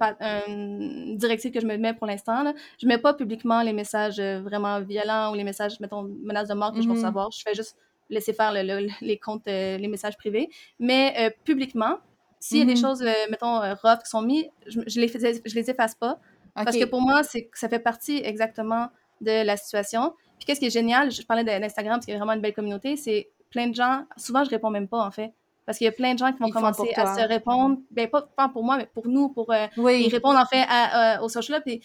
[0.47, 2.53] une directive que je me mets pour l'instant.
[2.79, 6.55] Je mets pas publiquement les messages euh, vraiment violents ou les messages, mettons, menaces de
[6.55, 7.01] mort que je veux mm-hmm.
[7.01, 7.31] savoir.
[7.33, 7.79] Je fais juste
[8.11, 10.51] laisser faire les comptes, les messages privés.
[10.79, 11.99] Mais publiquement,
[12.43, 12.81] s'il y a des mhm.
[12.81, 16.19] choses, euh, mettons, euh, rough qui sont mis, je, je, les, je les efface pas.
[16.57, 18.89] Parce que pour moi, c'est ça fait partie exactement
[19.21, 20.13] de la situation.
[20.39, 22.53] Puis qu'est-ce qui est génial, je parlais d'Instagram, parce qu'il y a vraiment une belle
[22.53, 25.33] communauté, c'est plein de gens, souvent je réponds même pas en fait.
[25.65, 28.23] Parce qu'il y a plein de gens qui vont commencer à se répondre, ben pas,
[28.23, 31.63] pas, pour moi, mais pour nous, pour euh, ils répondent en fait à, au social.
[31.65, 31.81] Puis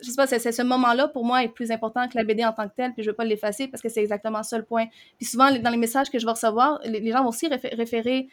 [0.00, 2.52] je sais pas, c'est ce moment-là pour moi est plus important que la BD en
[2.52, 4.86] tant que telle, puis je veux pas l'effacer parce que c'est exactement ça le point.
[5.18, 8.28] Puis souvent, dans les messages que je vais recevoir, les, gens vont aussi référer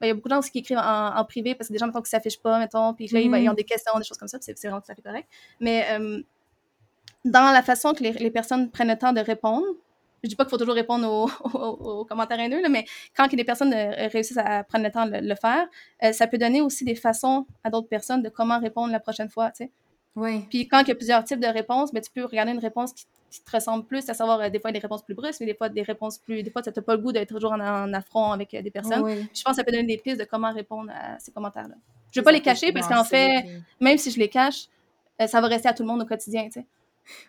[0.00, 1.78] ben, il y a beaucoup de gens aussi qui écrivent en, privé parce que des
[1.78, 3.56] gens, mettons, qui s'affichent pas, mettons, puis là, ils, ont mm.
[3.56, 5.28] des questions, des choses comme ça, c'est vraiment tout à fait correct.
[5.60, 6.22] Mais euh,
[7.24, 9.64] dans la façon que les, personnes prennent le temps de répondre,
[10.22, 12.84] je dis pas qu'il faut toujours répondre aux, commentaires haineux, là, mais
[13.16, 15.66] quand des personnes euh, réussissent à prendre le temps de le, faire,
[16.02, 19.28] euh, ça peut donner aussi des façons à d'autres personnes de comment répondre la prochaine
[19.28, 19.70] fois, tu sais.
[20.16, 20.46] Oui.
[20.48, 22.92] Puis quand il y a plusieurs types de réponses, ben, tu peux regarder une réponse
[22.92, 23.04] qui,
[23.44, 25.68] te ressemble plus, à savoir euh, des fois des réponses plus brusques, mais des fois
[25.68, 26.42] des réponses plus.
[26.42, 29.06] Des fois, tu n'as pas le goût d'être toujours en, affront avec euh, des personnes.
[29.06, 31.74] je pense que ça peut donner des pistes de comment répondre à ces commentaires-là.
[32.12, 33.44] Je ne vais pas les cacher parce qu'en fait,
[33.78, 34.68] même si je les cache,
[35.20, 36.66] euh, ça va rester à tout le monde au quotidien, tu sais.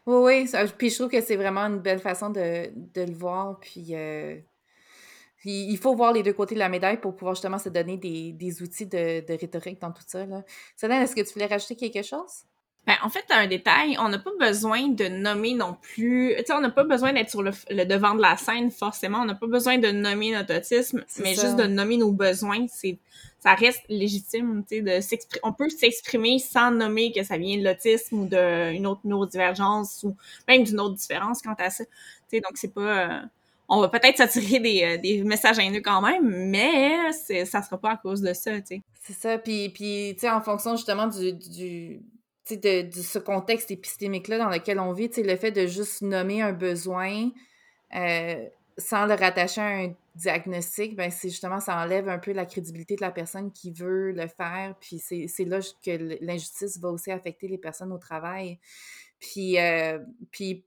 [0.05, 0.51] Oui, oui.
[0.77, 3.59] Puis je trouve que c'est vraiment une belle façon de, de le voir.
[3.59, 3.93] Puis.
[5.43, 8.31] il faut voir les deux côtés de la médaille pour pouvoir justement se donner des,
[8.31, 10.25] des outils de, de, rhétorique dans tout ça.
[10.25, 10.43] Là.
[10.81, 12.45] est-ce que tu voulais rajouter quelque chose?
[12.87, 16.33] Ben, en fait, un détail, on n'a pas besoin de nommer non plus.
[16.37, 17.51] Tu sais, on n'a pas besoin d'être sur le,
[17.83, 19.19] devant de la scène, forcément.
[19.19, 22.65] On n'a pas besoin de nommer notre autisme, mais juste de nommer nos besoins.
[22.69, 22.97] C'est,
[23.39, 25.41] ça reste légitime, tu sais, de s'exprimer.
[25.43, 30.15] On peut s'exprimer sans nommer que ça vient de l'autisme ou d'une autre neurodivergence ou
[30.47, 31.83] même d'une autre différence quant à ça.
[31.83, 31.91] Tu
[32.29, 33.09] sais, donc c'est pas.
[33.09, 33.19] Euh,
[33.67, 37.91] on va peut-être s'attirer des, euh, des messages haineux quand même, mais ça sera pas
[37.91, 38.81] à cause de ça, tu sais.
[39.03, 39.37] C'est ça.
[39.37, 42.01] Puis, puis tu sais, en fonction justement du, du
[42.55, 46.53] de, de, ce contexte épistémique-là dans lequel on vit, le fait de juste nommer un
[46.53, 47.29] besoin
[47.95, 48.45] euh,
[48.77, 52.95] sans le rattacher à un diagnostic, ben c'est justement, ça enlève un peu la crédibilité
[52.95, 57.47] de la personne qui veut le faire, puis c'est là que l'injustice va aussi affecter
[57.47, 58.59] les personnes au travail.
[59.19, 59.99] Puis, euh,
[60.31, 60.65] puis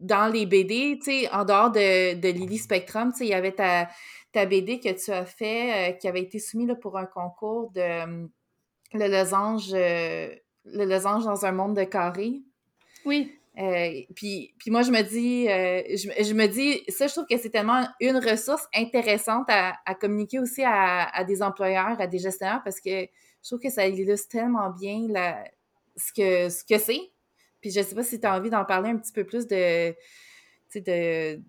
[0.00, 3.88] dans les BD, tu sais, en dehors de, de Lily Spectrum, il y avait ta,
[4.32, 7.70] ta BD que tu as fait, euh, qui avait été soumise là, pour un concours
[7.72, 8.28] de
[8.92, 9.72] le losange
[10.64, 12.40] le losange dans un monde de carrés.
[13.04, 13.32] Oui.
[13.58, 17.36] Euh, puis, puis moi, je me dis, euh, je, me dis, ça, je trouve que
[17.36, 22.80] c'est tellement une ressource intéressante à, communiquer aussi à, des employeurs, à des gestionnaires, parce
[22.80, 25.44] que je trouve que ça illustre tellement bien la,
[25.96, 27.00] ce que ce que c'est.
[27.60, 29.94] Puis je sais pas si tu as envie d'en parler un petit peu plus de,
[30.74, 31.40] de,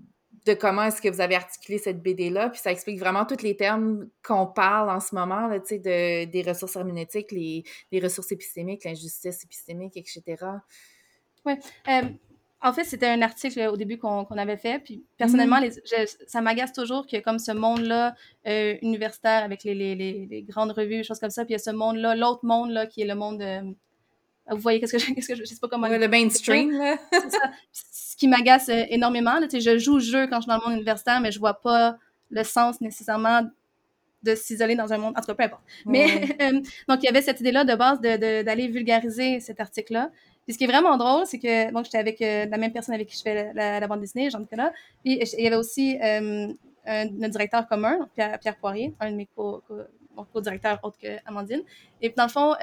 [0.45, 2.49] de comment est-ce que vous avez articulé cette BD-là.
[2.49, 6.41] Puis ça explique vraiment tous les termes qu'on parle en ce moment, là, de, des
[6.41, 10.43] ressources herméneutiques, les, les ressources épistémiques, l'injustice épistémique, etc.
[11.45, 11.54] Oui.
[11.88, 12.01] Euh,
[12.63, 14.80] en fait, c'était un article au début qu'on avait fait.
[14.80, 15.71] Puis personnellement, les,
[16.27, 18.15] ça m'agace toujours que comme ce monde-là
[18.47, 21.60] euh, universitaire avec les, les, les, grandes revues, choses comme ça, puis il y a
[21.60, 23.75] ce monde-là, l'autre monde-là qui est le monde...
[24.51, 25.87] Euh, vous voyez qu'est-ce que je, qu'est-ce que je, sais pas comment.
[25.87, 26.97] le mainstream, là.
[27.11, 27.51] c'est ça.
[27.71, 30.63] Ce qui m'agace euh, énormément, là, je joue le jeu quand je suis dans le
[30.63, 31.97] monde universitaire, mais je vois pas
[32.29, 33.43] le sens nécessairement
[34.23, 35.63] de s'isoler dans un monde, en tout cas, peu importe.
[35.85, 36.05] Mais
[36.41, 40.11] euh, donc, il y avait cette idée-là de base d'aller de, vulgariser cet article-là.
[40.45, 42.95] Puis ce qui est vraiment drôle, c'est que donc j'étais avec euh, la même personne
[42.95, 44.73] avec qui je fais la, bande dessinée, Jean-Nicolas.
[45.03, 46.51] Puis il y avait aussi euh,
[46.85, 51.61] un, notre directeur commun, Pierre, Pierre Poirier, un de mes co-directeurs co, autres que Amandine.
[52.01, 52.55] Et puis dans le fond,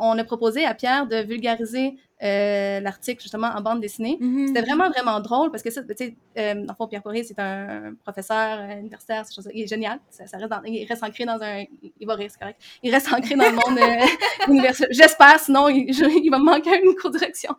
[0.00, 4.18] on a proposé à Pierre de vulgariser euh, l'article justement en bande dessinée.
[4.20, 4.46] Mm-hmm.
[4.48, 7.94] C'était vraiment, vraiment drôle parce que ça, tu sais, euh, fond, Pierre Poirier, c'est un
[8.02, 9.98] professeur euh, universitaire, il est génial.
[10.10, 11.64] Ça, reste il reste ancré dans un.
[12.00, 12.60] Il va rire, c'est correct.
[12.82, 14.88] Il reste ancré dans le monde euh, universitaire.
[14.90, 17.54] J'espère, sinon, il, il, va me manquer une cours de direction.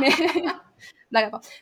[0.00, 0.10] Mais.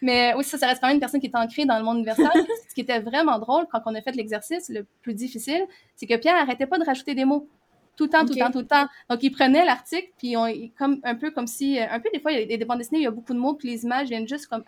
[0.02, 1.98] Mais oui, ça, ça reste quand même une personne qui est ancrée dans le monde
[1.98, 2.32] universitaire.
[2.68, 6.16] Ce qui était vraiment drôle quand on a fait l'exercice, le plus difficile, c'est que
[6.16, 7.48] Pierre arrêtait pas de rajouter des mots
[7.96, 8.86] tout le temps, tout le temps, tout le temps.
[9.08, 10.46] Donc, ils prenaient l'article, puis on,
[10.78, 12.78] comme, un peu comme si, euh, un peu des fois, il y a des bandes
[12.78, 14.64] dessinées, il y a beaucoup de mots, puis les images viennent juste comme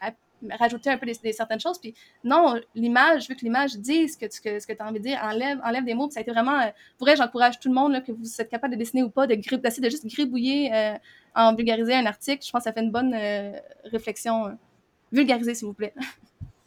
[0.59, 1.79] rajouter un peu des, certaines choses.
[1.79, 4.99] Puis non, l'image, vu que l'image dit ce que tu que, ce que as envie
[4.99, 6.07] de dire, enlève, enlève des mots.
[6.07, 8.41] Puis ça a été vraiment, euh, pour vrai, j'encourage tout le monde, là, que vous
[8.41, 10.95] êtes capable de dessiner ou pas, de d'essayer de juste gribouiller euh,
[11.35, 12.45] en vulgariser un article.
[12.45, 13.17] Je pense que ça fait une bonne
[13.85, 14.57] réflexion.
[15.13, 15.95] vulgariser, s'il vous plaît.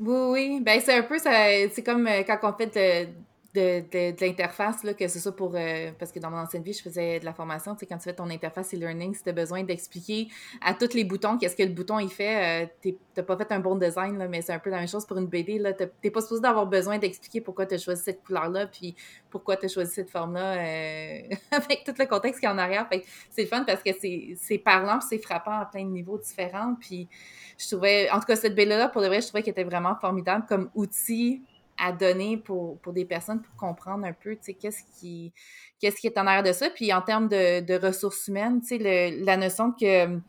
[0.03, 0.59] Oui, oui.
[0.61, 3.11] Ben, c'est un peu, c'est comme quand on fait de,
[3.53, 5.53] de, de l'interface, que ce soit pour.
[5.55, 7.73] Euh, parce que dans mon ancienne vie, je faisais de la formation.
[7.73, 10.29] Tu sais, quand tu fais ton interface e-learning, si tu as besoin d'expliquer
[10.61, 12.67] à tous les boutons qu'est-ce que le bouton il fait, euh,
[13.13, 15.17] tu pas fait un bon design, là, mais c'est un peu la même chose pour
[15.17, 15.61] une BD.
[15.77, 18.95] Tu n'es pas supposé d'avoir besoin d'expliquer pourquoi tu as choisi cette couleur-là, puis
[19.29, 22.87] pourquoi tu as choisi cette forme-là, euh, avec tout le contexte qui est en arrière.
[23.29, 26.75] c'est le fun parce que c'est parlant, c'est frappant à plein de niveaux différents.
[26.79, 27.09] Puis
[27.57, 29.95] je trouvais, en tout cas, cette BD-là, pour de vrai, je trouvais qu'elle était vraiment
[29.95, 31.43] formidable comme outil
[31.81, 35.33] à donner pour, pour des personnes pour comprendre un peu, qu'est-ce qui,
[35.79, 36.69] qu'est-ce qui est en arrière de ça.
[36.69, 40.19] Puis en termes de, de ressources humaines, sais, la notion que,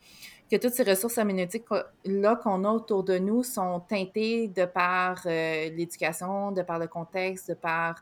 [0.49, 5.69] que toutes ces ressources amnéotiques-là qu'on a autour de nous sont teintées de par euh,
[5.69, 8.01] l'éducation, de par le contexte, de par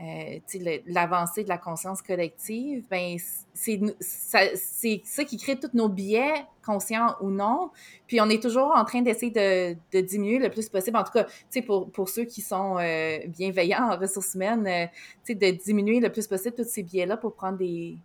[0.00, 0.38] euh,
[0.86, 3.16] l'avancée de la conscience collective, ben,
[3.52, 7.70] c'est ça, qui crée tous nos biais, conscients ou non.
[8.06, 11.12] Puis on est toujours en train d'essayer de, de, diminuer le plus possible, en tout
[11.12, 11.26] cas,
[11.66, 16.28] pour, pour ceux qui sont euh, bienveillants en ressources humaines, euh, de diminuer le plus
[16.28, 17.98] possible tous ces biais-là pour prendre des,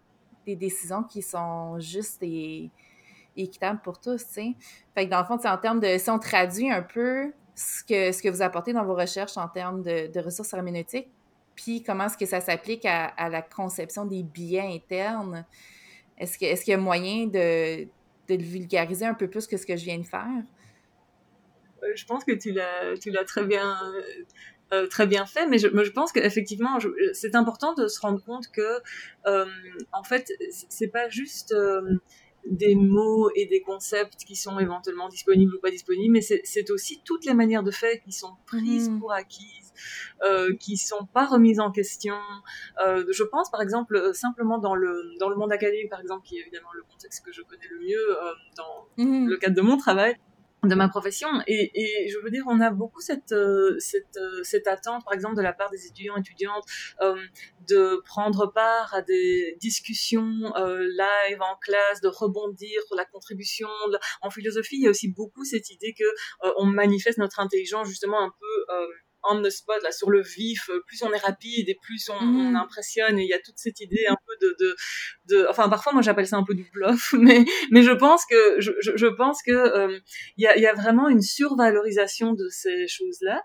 [0.47, 2.71] des, décisions qui sont justes et
[3.37, 4.25] équitables pour tous.
[4.25, 4.55] T'sais.
[4.95, 5.99] Fait que dans le fond, en termes de...
[5.99, 9.47] Si on traduit un peu ce que, ce que vous apportez dans vos recherches en
[9.47, 11.07] termes de, de ressources herméneutiques,
[11.55, 15.45] puis comment est-ce que ça s'applique à, la conception des billets internes?
[16.17, 17.87] Est-ce qu'il est y a moyen de,
[18.29, 20.43] le vulgariser un peu plus que ce que je viens de faire?
[21.83, 23.77] Euh, je pense que tu l'as très bien
[24.73, 26.79] euh, très bien fait, mais je, je pense qu'effectivement,
[27.13, 28.79] c'est important de se rendre compte que,
[29.27, 29.45] euh,
[29.91, 31.53] en fait, c'est pas juste
[32.45, 37.01] des mots et des concepts qui sont éventuellement disponibles ou pas disponibles, mais c'est aussi
[37.03, 38.99] toutes les manières de faire qui sont prises mmh.
[38.99, 39.73] pour acquises,
[40.23, 42.15] euh, qui sont pas remises en question.
[42.85, 46.25] Euh, je pense par exemple euh, simplement dans le dans le monde académique par exemple,
[46.25, 49.27] qui est évidemment le contexte que je connais le mieux euh, dans mmh.
[49.27, 50.17] le cadre de mon travail
[50.67, 51.29] de ma profession.
[51.47, 55.13] Et, et, je veux dire on a beaucoup cette euh, cette euh, cette attente par
[55.13, 56.65] exemple de la part des étudiants étudiantes
[57.01, 57.15] euh,
[57.67, 63.69] de prendre part à des discussions live en classe de rebondir sur la contribution
[64.21, 64.77] en philosophie.
[64.77, 66.03] Il y a aussi beaucoup cette idée que
[66.57, 68.73] on manifeste notre intelligence justement un peu
[69.23, 72.21] on the spot, là, sur le vif, euh, plus on est rapide et plus on,
[72.21, 72.55] mm.
[72.55, 73.19] impressionne.
[73.19, 74.75] Et il y a toute cette idée un peu de, de,
[75.29, 78.59] de enfin, parfois, moi, j'appelle ça un peu du bluff, mais, mais je pense que,
[78.59, 79.99] je, je, pense que, euh,
[80.37, 83.41] il y, a, y a vraiment une survalorisation de ces choses-là,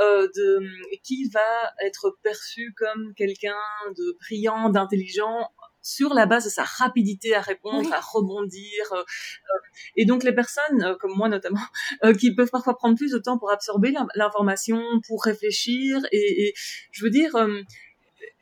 [0.00, 0.60] euh, de,
[1.02, 3.56] qui va être perçu comme quelqu'un
[3.96, 5.48] de brillant, d'intelligent,
[5.88, 8.92] sur la base de sa rapidité à répondre, à rebondir.
[8.92, 9.58] Euh, euh,
[9.96, 11.60] et donc les personnes, euh, comme moi notamment,
[12.20, 16.54] qui peuvent parfois prendre plus de temps pour absorber l'information, pour réfléchir, et, et
[16.90, 17.32] je veux dire,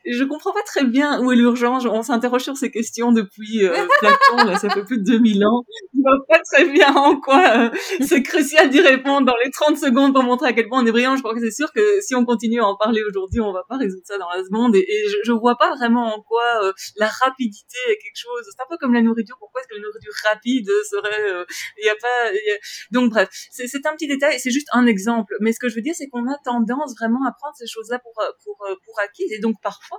[0.09, 1.85] je comprends pas très bien où est l'urgence.
[1.85, 5.63] On s'interroge sur ces questions depuis euh, Platon, ça fait plus de 2000 ans.
[5.93, 7.69] Je vois pas très bien en quoi euh,
[8.01, 10.91] c'est crucial d'y répondre dans les 30 secondes pour montrer à quel point on est
[10.91, 11.15] brillant.
[11.15, 13.63] Je crois que c'est sûr que si on continue à en parler aujourd'hui, on va
[13.67, 14.75] pas résoudre ça dans la seconde.
[14.75, 18.43] Et, je, je vois pas vraiment en quoi euh, la rapidité est quelque chose.
[18.43, 19.35] C'est un peu comme la nourriture.
[19.39, 21.45] Pourquoi est-ce que la nourriture rapide serait...
[21.77, 22.31] Il y a pas...
[22.91, 24.39] Donc bref, c'est un petit détail.
[24.39, 25.35] C'est juste un exemple.
[25.41, 27.99] Mais ce que je veux dire, c'est qu'on a tendance vraiment à prendre ces choses-là
[27.99, 29.31] pour, pour, pour acquises.
[29.31, 29.96] Et donc parfois,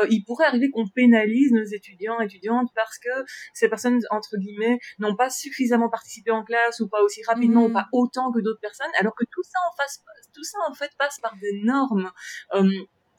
[0.00, 3.10] euh, il pourrait arriver qu'on pénalise nos étudiants étudiantes parce que
[3.52, 7.68] ces personnes entre guillemets n'ont pas suffisamment participé en classe ou pas aussi rapidement ou
[7.68, 7.74] mhm.
[7.74, 10.02] pas autant que d'autres personnes, alors que tout ça en face,
[10.34, 12.10] tout ça en fait passe par des normes.
[12.54, 12.70] Euh,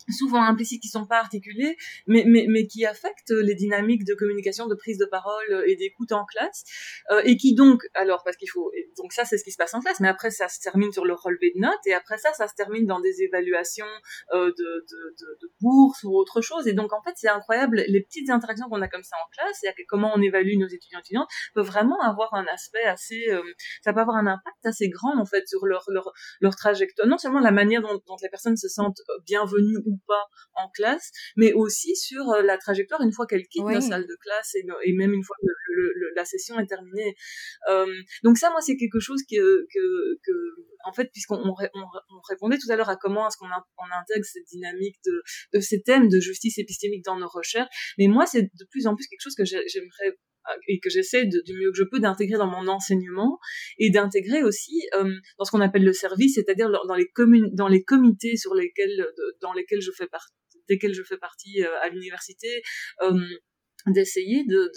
[0.10, 4.68] souvent implicites qui sont pas articulés mais, mais, mais qui affectent les dynamiques de communication
[4.68, 6.64] de prise de parole et d'écoute en classe
[7.12, 9.74] euh, et qui donc alors parce qu'il faut donc ça c'est ce qui se passe
[9.74, 12.34] en classe mais après ça se termine sur le relevé de notes et après ça
[12.34, 13.86] ça se termine dans des évaluations
[14.34, 18.02] euh, de, de, de, bourses ou autre chose et donc en fait c'est incroyable les
[18.02, 21.30] petites interactions qu'on a comme ça en classe et comment on évalue nos étudiants étudiantes
[21.54, 23.42] peut vraiment avoir un aspect assez euh,
[23.84, 27.08] ça peut avoir un impact assez grand en fait sur leur leur, leur trajectoire.
[27.08, 31.12] Non seulement la manière dont, dont les personnes se sentent bienvenues ou pas en classe,
[31.36, 34.66] mais aussi sur euh, la trajectoire une fois qu'elle quitte la salle de classe et,
[34.86, 37.16] et, même une fois que le, la session est terminée.
[37.70, 40.32] Euh, donc ça, moi, c'est quelque chose que, que, que
[40.86, 44.26] en fait, puisqu'on on, on, répondait tout à l'heure à comment est-ce qu'on on intègre
[44.26, 48.44] cette dynamique de, de ces thèmes de justice épistémique dans nos recherches, mais moi, c'est
[48.44, 50.18] de plus en plus quelque chose que j'aimerais
[50.68, 53.40] et que j'essaie du mieux que je peux d'intégrer dans mon enseignement
[53.78, 57.08] et d'intégrer aussi euh, dans ce qu'on appelle le service, c'est-à-dire dans les
[57.54, 59.08] dans les comités sur lesquels
[59.42, 60.08] dans lesquels je fais
[60.68, 62.62] desquels je fais partie euh, à l'université.
[63.02, 63.14] Euh,
[63.88, 64.72] d'essayer de,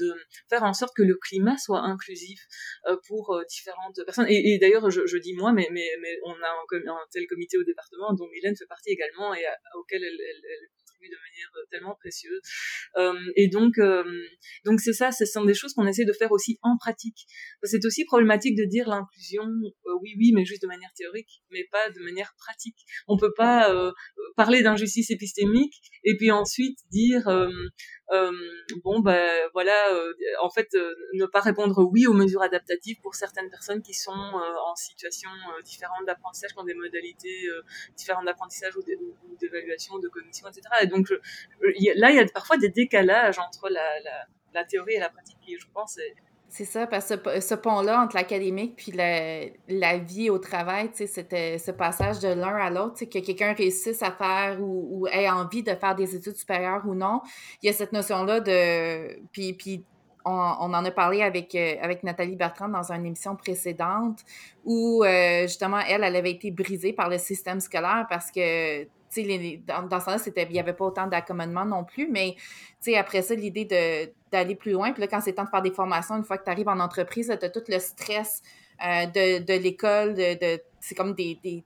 [0.50, 2.40] faire en sorte que le climat soit inclusif
[2.87, 4.26] euh, pour euh, différentes personnes.
[4.28, 8.12] Et, d'ailleurs, je, dis moi, mais, mais, mais on a un, tel comité au département
[8.12, 9.44] dont Mylène fait partie également et
[9.78, 10.18] auquel elle
[11.06, 12.40] de manière euh, tellement précieuse.
[12.96, 14.04] Euh, et donc, euh,
[14.64, 17.26] donc c'est ça, ce sont des choses qu'on essaie de faire aussi en pratique.
[17.62, 19.44] C'est aussi problématique de dire l'inclusion,
[20.02, 22.78] oui, oui, mais juste de manière théorique, mais pas de manière pratique.
[23.06, 23.72] On peut pas
[24.37, 27.28] parler d'injustice épistémique et puis ensuite dire
[28.11, 28.33] euh,
[28.85, 33.14] bon ben voilà euh, en fait euh, ne pas répondre oui aux mesures adaptatives pour
[33.14, 35.29] certaines personnes qui sont en situation
[35.62, 37.49] différente d'apprentissage qui ont des modalités
[37.97, 38.83] différentes d'apprentissage ou
[39.38, 44.01] d'évaluation de cognition etc et donc là il y a parfois des décalages entre la,
[44.01, 46.14] la, la théorie et la pratique qui je pense est,
[46.48, 51.58] c'est ça, parce que ce, pont-là entre l'académique puis la, la, vie au travail, c'était
[51.58, 55.62] ce passage de l'un à l'autre, que quelqu'un réussisse à faire ou, ou, ait envie
[55.62, 57.20] de faire des études supérieures ou non.
[57.62, 59.20] Il y a cette notion-là de...
[59.30, 59.84] Puis, puis
[60.24, 64.20] on, on, en a parlé avec, euh, avec Nathalie Bertrand dans une émission précédente
[64.64, 70.01] où, euh, justement, elle, elle avait été brisée par le système scolaire parce que dans,
[70.01, 70.18] ce temps-là,
[70.49, 72.37] il n'y avait pas autant d'accommodement non plus, mais
[72.97, 73.64] après ça, l'idée
[74.31, 76.44] d'aller plus loin, puis là, quand c'est temps de faire des formations, une fois que
[76.44, 78.42] tu arrives en entreprise, tu as tout le stress
[78.85, 81.64] euh, de, de l'école, de, c'est comme des, des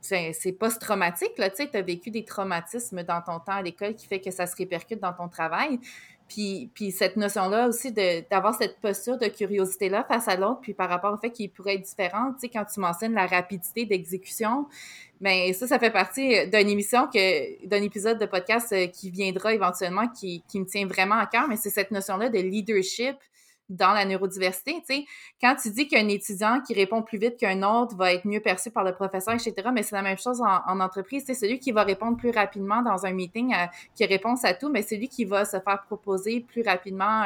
[0.00, 4.30] c'est post-traumatique, tu as vécu des traumatismes dans ton temps à l'école qui fait que
[4.30, 5.80] ça se répercute dans ton travail.
[6.28, 10.88] Puis, puis cette notion-là aussi d'avoir cette posture de curiosité-là face à l'autre, puis par
[10.88, 14.66] rapport au fait qu'il pourrait être différent, tu sais, quand tu mentionnes la rapidité d'exécution,
[15.20, 19.54] mais ça, ça fait partie d'une émission, que d'un épisode de podcast euh, qui viendra
[19.54, 23.16] éventuellement, qui, qui me tient vraiment à cœur, mais c'est cette notion-là de leadership
[23.68, 25.04] dans la neurodiversité, tu sais,
[25.40, 28.70] quand tu dis qu'un étudiant qui répond plus vite qu'un autre va être mieux perçu
[28.70, 31.82] par le professeur, etc., mais c'est la même chose en, entreprise, c'est celui qui va
[31.82, 35.44] répondre plus rapidement dans un meeting, euh, qui répond à tout, mais celui qui va
[35.44, 37.24] se faire proposer plus rapidement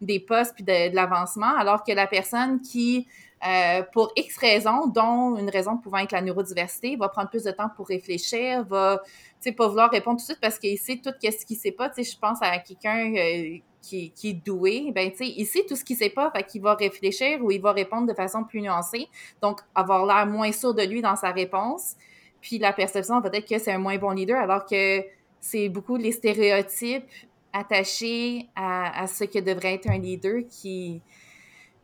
[0.00, 3.06] des postes puis de l'avancement, alors que la personne qui
[3.46, 7.52] euh, pour X raisons, dont une raison pouvant être la neurodiversité, va prendre plus de
[7.52, 9.00] temps pour réfléchir, va,
[9.40, 11.88] tu pas vouloir répondre tout de suite parce qu'il sait tout ce qu'il sait pas.
[11.88, 15.64] Tu sais, je pense à quelqu'un euh, qui, est doué, ben, tu sais, il sait
[15.66, 18.44] tout ce qu'il sait pas, fait qu'il va réfléchir ou il va répondre de façon
[18.44, 19.08] plus nuancée,
[19.40, 21.94] donc avoir l'air moins sûr de lui dans sa réponse.
[22.40, 25.02] Puis la perception peut-être que c'est un moins bon leader, alors que
[25.40, 27.10] c'est beaucoup les stéréotypes
[27.52, 31.00] attachés à, à ce que devrait être un leader qui,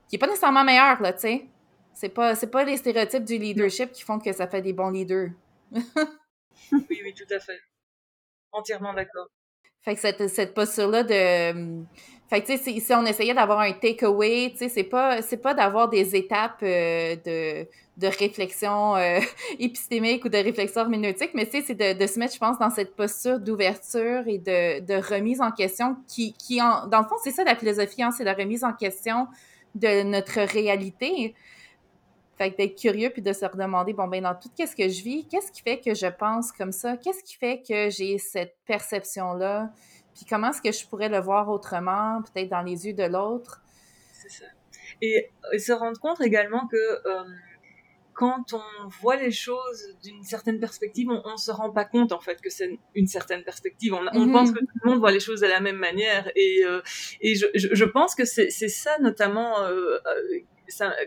[0.09, 1.47] qui est pas nécessairement meilleur, là, tu sais.
[1.95, 4.91] C'est pas, c'est pas les stéréotypes du leadership qui font que ça fait des bons
[4.91, 5.31] leaders.
[5.73, 7.61] oui, oui, tout à fait.
[8.53, 9.29] Entièrement d'accord.
[9.85, 11.85] Fait que cette, cette posture-là de.
[12.31, 15.37] Fait que, tu sais, si on essayait d'avoir un takeaway, tu sais, c'est pas, c'est
[15.37, 17.69] pas d'avoir des étapes euh, de,
[17.99, 19.21] de réflexion euh,
[19.59, 22.59] épistémique ou de réflexion herméneutique, mais tu sais, c'est de, de, se mettre, je pense,
[22.59, 27.07] dans cette posture d'ouverture et de, de remise en question qui, qui en, dans le
[27.07, 29.29] fond, c'est ça la philosophie, hein, c'est la remise en question
[29.75, 31.35] de notre réalité.
[32.37, 35.03] Fait que d'être curieux puis de se redemander, bon, ben, dans tout ce que je
[35.03, 36.97] vis, qu'est-ce qui fait que je pense comme ça?
[36.97, 39.71] Qu'est-ce qui fait que j'ai cette perception-là?
[40.15, 43.63] Puis comment est-ce que je pourrais le voir autrement, peut-être dans les yeux de l'autre?
[44.13, 44.45] C'est ça.
[45.01, 47.25] Et, se rendre compte également que euh,
[48.15, 52.21] quand on voit les choses d'une certaine perspective, on, on se rend pas compte en
[52.21, 53.93] fait que c'est une certaine perspective.
[53.93, 56.65] On, on pense que tout le monde voit les choses de la même manière, et,
[56.65, 56.81] euh,
[57.21, 59.63] et je, je, je, pense que c'est ça notamment.
[59.63, 59.99] Euh,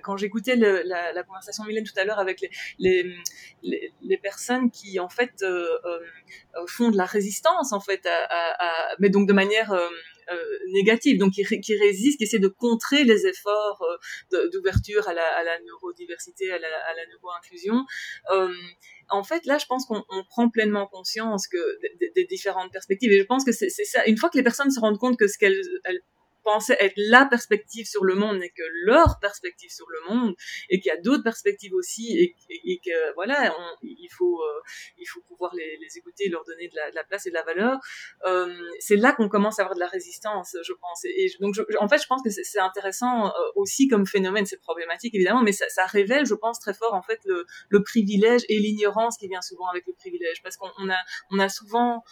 [0.04, 2.44] quand j'écoutais la, conversation Mylène tout à l'heure avec
[2.80, 8.08] les, personnes qui en fait euh, euh, font de la résistance en fait,
[9.00, 9.74] mais donc de manière
[10.74, 13.86] négative, donc qui, qui résiste, qui essaie de contrer les efforts
[14.52, 17.86] d'ouverture à la, neurodiversité, à la, à la neuroinclusion
[19.10, 21.58] en fait, là, je pense qu'on prend pleinement conscience que
[22.14, 23.12] des, différentes perspectives.
[23.12, 24.06] Et je pense que c'est ça.
[24.06, 25.62] Une fois que les personnes se rendent compte que ce qu'elles
[26.48, 30.34] pensaient être la perspective sur le monde n'est que leur perspective sur le monde
[30.70, 34.40] et qu'il y a d'autres perspectives aussi et, et, que voilà euh, il faut
[35.28, 37.80] pouvoir les, écouter leur donner de la, place et de la valeur.
[38.26, 38.48] Euh,
[38.80, 41.04] c'est là qu'on commence à avoir de la résistance je pense.
[41.04, 45.14] Et, donc en fait je pense que c'est intéressant euh, aussi comme phénomène c'est problématique
[45.16, 49.28] évidemment mais ça, révèle je pense très fort en fait le, privilège et l'ignorance qui
[49.28, 50.42] vient souvent avec le privilège.
[50.44, 50.70] Parce qu'on
[51.32, 52.04] on a souvent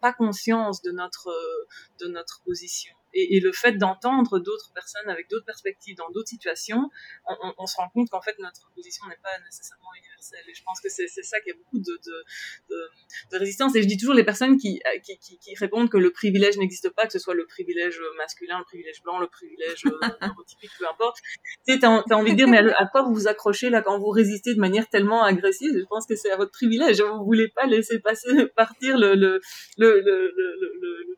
[0.00, 5.96] pas conscience de notre position et, et le fait d'entendre d'autres personnes avec d'autres perspectives
[5.96, 6.90] dans d'autres situations,
[7.26, 10.44] on, on, on, se rend compte qu'en fait notre position n'est pas nécessairement universelle.
[10.48, 12.24] Et je pense que c'est ça qui a beaucoup de, de,
[12.70, 12.88] de,
[13.32, 13.74] de, résistance.
[13.76, 16.90] Et je dis toujours les personnes qui, qui, qui, qui répondent que le privilège n'existe
[16.90, 19.90] pas, que ce soit le privilège masculin, le privilège blanc, le privilège euh,
[20.22, 21.18] neurotypique, peu importe.
[21.66, 23.98] Tu sais, as, as, envie de dire, mais à, quoi vous vous accrochez là quand
[23.98, 25.72] vous résistez de manière tellement agressive?
[25.74, 27.00] Je pense que c'est à votre privilège.
[27.00, 29.40] Vous voulez pas laisser passer partir le, le,
[29.78, 31.13] le, le, le,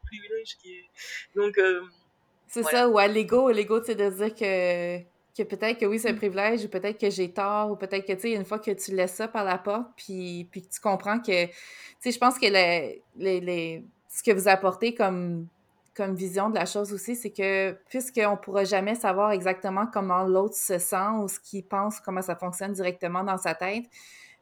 [0.55, 0.81] qui.
[1.35, 1.83] Donc, euh,
[2.49, 4.99] c'est ça, ou à l'ego, l'ego, c'est de dire que,
[5.37, 6.17] que peut-être que oui, c'est un mmh.
[6.17, 8.95] privilège, ou peut-être que j'ai tort, ou peut-être que, tu sais, une fois que tu
[8.95, 11.53] laisses ça par la porte, puis, puis que tu comprends que, tu
[12.01, 15.49] sais, je pense que les, les, les, ce que vous apportez comme,
[15.97, 20.25] comme vision de la chose aussi, c'est que puisqu'on ne pourra jamais savoir exactement comment
[20.25, 23.85] l'autre se sent ou ce qu'il pense, comment ça fonctionne directement dans sa tête,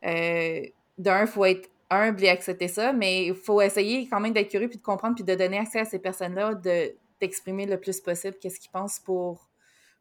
[0.04, 0.60] euh,
[0.98, 4.50] d'un, il faut être humble et accepter ça, mais il faut essayer quand même d'être
[4.50, 8.00] curieux puis de comprendre puis de donner accès à ces personnes-là, de, d'exprimer le plus
[8.00, 9.50] possible qu'est-ce qu'ils pensent pour,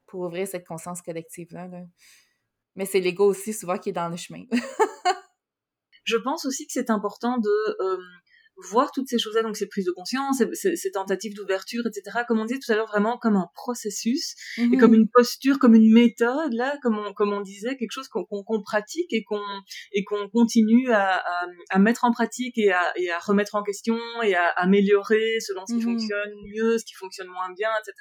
[0.06, 1.70] pour ouvrir cette conscience collective-là.
[2.76, 4.44] Mais c'est l'ego aussi souvent qui est dans le chemin.
[6.06, 7.50] Je pense aussi que c'est important de
[7.82, 7.98] euh,
[8.70, 12.40] voir toutes ces choses-là, donc ces prises de conscience, ces, ces tentatives d'ouverture, etc., comme
[12.40, 14.78] on disait tout à l'heure, vraiment comme un processus, et mhm.
[14.80, 18.62] comme une posture, comme une méthode, là, comme on, comme on disait, quelque chose qu'on
[18.64, 19.42] pratique et qu'on
[19.92, 23.64] et qu'on continue à, à, à, mettre en pratique et à, et à remettre en
[23.64, 25.94] question et à améliorer selon ce qui mhm.
[25.94, 27.94] fonctionne mieux, ce qui fonctionne moins bien, etc.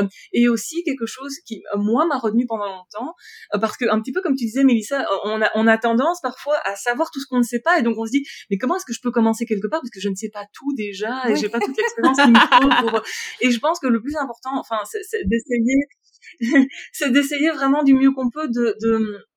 [0.00, 3.14] Euh, et aussi quelque chose qui, moi, m'a retenu pendant longtemps,
[3.54, 6.20] euh, parce que un petit peu comme tu disais, Mélissa, on a, on a tendance
[6.20, 8.58] parfois à savoir tout ce qu'on ne sait pas, et donc on se dit, mais
[8.58, 9.80] comment est-ce que je peux commencer quelque part?
[9.88, 12.38] Parce que je ne sais pas tout déjà et j'ai pas toute l'expérience qu'il me
[12.38, 13.02] faut pour...
[13.40, 18.12] Et je pense que le plus important, enfin, c'est d'essayer, c'est d'essayer vraiment du mieux
[18.12, 19.27] qu'on peut de, de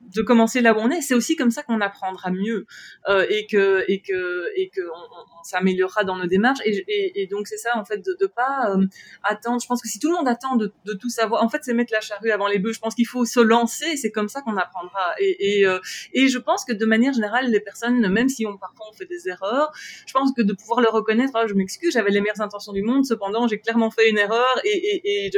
[0.00, 1.00] de commencer là où on est.
[1.00, 2.66] C'est aussi comme ça qu'on apprendra mieux
[3.08, 6.58] euh, et que et que et que on, s'améliorera dans nos démarches.
[6.66, 8.84] Et, et, et donc c'est ça en fait de, de pas euh,
[9.22, 9.62] attendre.
[9.62, 11.72] Je pense que si tout le monde attend de, de tout savoir, en fait c'est
[11.72, 12.74] mettre la charrue avant les bœufs.
[12.74, 13.96] Je pense qu'il faut se lancer.
[13.96, 15.14] C'est comme ça qu'on apprendra.
[15.18, 15.78] Et et, euh,
[16.12, 19.06] et je pense que de manière générale les personnes, même si on parfois on fait
[19.06, 19.72] des erreurs,
[20.06, 21.32] je pense que de pouvoir le reconnaître.
[21.34, 23.06] Ah, je m'excuse, j'avais les meilleures intentions du monde.
[23.06, 25.30] Cependant j'ai clairement fait une erreur et, et, et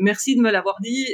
[0.00, 1.06] merci de me l'avoir dit.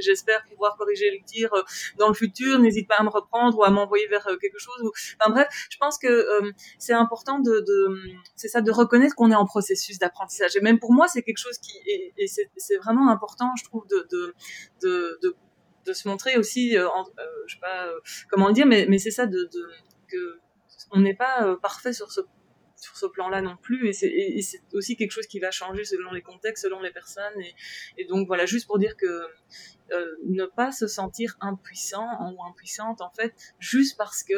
[0.00, 1.50] J'espère pouvoir corriger le tir
[1.98, 4.80] dans le futur n'hésite pas à me reprendre ou à m'envoyer vers euh, quelque chose.
[4.82, 4.90] Ou...
[5.20, 7.64] Enfin bref, je pense que euh, c'est important de,
[8.36, 10.56] c'est ça, de reconnaître qu'on est en processus d'apprentissage.
[10.56, 14.06] Et même pour moi, c'est quelque chose qui et, c'est vraiment important, je trouve, de,
[14.10, 14.34] de,
[15.22, 15.36] de,
[15.86, 18.00] de se montrer aussi, euh, en, euh, je sais pas euh,
[18.30, 19.70] comment le dire, mais, mais c'est ça de, de
[20.08, 20.38] que
[20.90, 22.20] on n'est pas parfait sur ce
[22.82, 26.22] sur ce plan-là non plus, et c'est aussi quelque chose qui va changer selon les
[26.22, 27.54] contextes, selon les personnes, et,
[27.98, 29.06] et donc voilà, juste pour dire que
[29.92, 34.32] euh, ne pas se sentir impuissant ou impuissante en fait juste parce que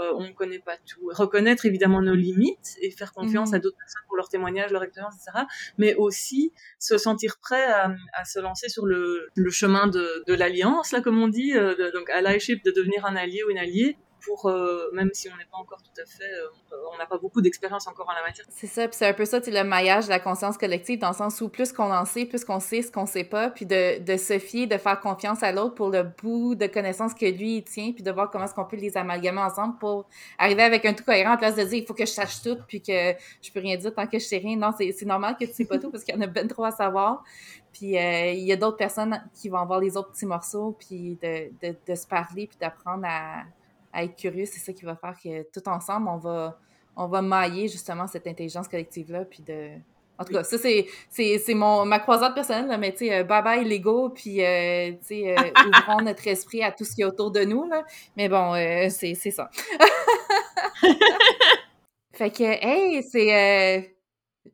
[0.00, 1.10] euh, on ne connaît pas tout.
[1.12, 3.62] Reconnaître évidemment nos limites et faire confiance à mhm.
[3.62, 5.44] d'autres personnes pour leur témoignage, leur expérience, etc.
[5.76, 10.34] Mais aussi se sentir prêt à, à se lancer sur le, le chemin de, de
[10.34, 13.58] l'alliance, là comme on dit, euh, de, donc allyship, de devenir un allié ou une
[13.58, 17.06] alliée, pour, euh, même si on n'est pas encore tout à fait, euh, on n'a
[17.06, 18.46] pas beaucoup d'expérience encore en la matière.
[18.50, 21.14] C'est ça, puis c'est un peu ça, le maillage de la conscience collective, dans le
[21.14, 23.98] sens où plus qu'on en sait, plus qu'on sait ce qu'on sait pas, puis de,
[24.00, 27.56] de se fier, de faire confiance à l'autre pour le bout de connaissances que lui,
[27.56, 30.06] il tient, puis de voir comment est-ce qu'on peut les amalgamer ensemble pour
[30.38, 32.58] arriver avec un tout cohérent, en place de dire, il faut que je sache tout,
[32.66, 34.56] puis que je peux rien dire tant que je sais rien.
[34.56, 36.64] Non, c'est normal que tu sais pas tout, parce qu'il y en a ben trop
[36.64, 37.24] à savoir.
[37.72, 41.16] Puis euh, il y a d'autres personnes qui vont avoir les autres petits morceaux, puis
[41.22, 43.44] de, de se parler, puis d'apprendre à
[43.92, 46.58] à être curieux, c'est ça qui va faire que tout ensemble, on va,
[46.96, 49.24] on va mailler justement cette intelligence collective-là.
[49.24, 49.70] Puis de...
[50.18, 53.24] En tout cas, ça, c'est, c'est, mon, ma croisade personnelle, là, mais tu sais, euh,
[53.24, 57.00] bye bye l'ego, puis euh, tu sais, euh, ouvrons notre esprit à tout ce qui
[57.00, 57.66] est autour de nous.
[57.66, 57.84] Là.
[58.18, 58.52] Mais bon,
[58.90, 59.48] c'est, c'est ça.
[62.12, 63.94] fait que, hey, c'est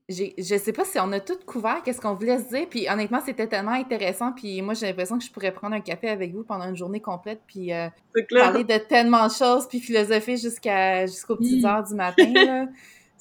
[0.09, 3.21] je sais pas si on a tout couvert, qu'est-ce qu'on voulait se dire, puis honnêtement,
[3.25, 6.45] c'était tellement intéressant, puis moi, j'ai l'impression que je pourrais prendre un café avec vous
[6.45, 7.89] pendant une journée complète, puis euh,
[8.31, 12.69] parler de tellement de choses, puis philosopher jusqu'à jusqu'aux petites heures du matin,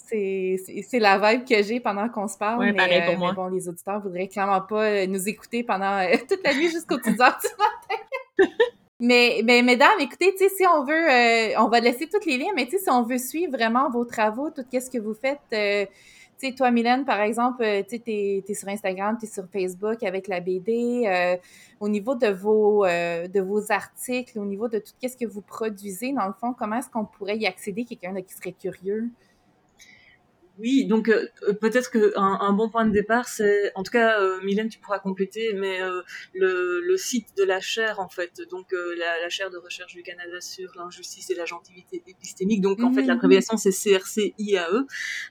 [0.08, 2.60] C'est c'est la vibe que j'ai pendant qu'on se parle.
[2.60, 3.32] Ouais, mais, pareil pour euh, moi.
[3.32, 6.69] mais bon, les auditeurs voudraient clairement pas euh, nous écouter pendant euh, toute la nuit
[6.69, 8.03] jusqu'aux 10 heures du matin.
[8.99, 12.68] mais, mais mesdames, écoutez, si on veut, euh, on va laisser tous les liens, mais
[12.70, 15.86] si on veut suivre vraiment vos travaux, tout ce que vous faites, euh,
[16.39, 20.27] tu sais, toi, Mylène, par exemple, euh, tu es sur Instagram, t'es sur Facebook avec
[20.27, 21.03] la BD.
[21.07, 21.38] euh,
[21.79, 25.41] au niveau de vos, euh, de vos articles, au niveau de tout ce que vous
[25.41, 29.09] produisez, dans le fond, comment est-ce qu'on pourrait y accéder, quelqu'un qui serait curieux?
[30.58, 34.22] Oui, donc euh, euh, peut-être que un, bon point de départ, c'est, en tout cas,
[34.22, 36.01] euh, Mylène, tu pourras compléter, mais euh,
[36.34, 39.93] le, le site de la chaire, en fait, donc euh, la, la chaire de recherche
[39.93, 42.62] du Canada sur l'injustice et la gentilité épistémique.
[42.62, 43.08] Donc en fait, Mhm.
[43.08, 44.86] l'abréviation c'est CRCIAE.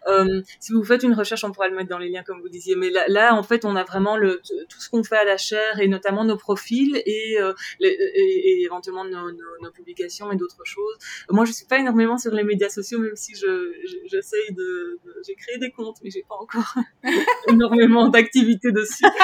[0.09, 2.49] Euh, si vous faites une recherche, on pourra le mettre dans les liens comme vous
[2.51, 2.77] disiez.
[2.77, 5.37] Mais là, là en fait, on a vraiment le, tout ce qu'on fait à la
[5.39, 10.31] chaire et notamment nos profils et, euh, les- et, et éventuellement nos, nos, nos publications
[10.33, 10.97] et d'autres choses.
[11.31, 14.99] Moi, je suis pas énormément sur les médias sociaux, même si je je- j'essaye de,
[15.05, 16.75] de- j'ai créé des comptes, mais j'ai pas encore
[17.49, 19.05] énormément d'activités dessus.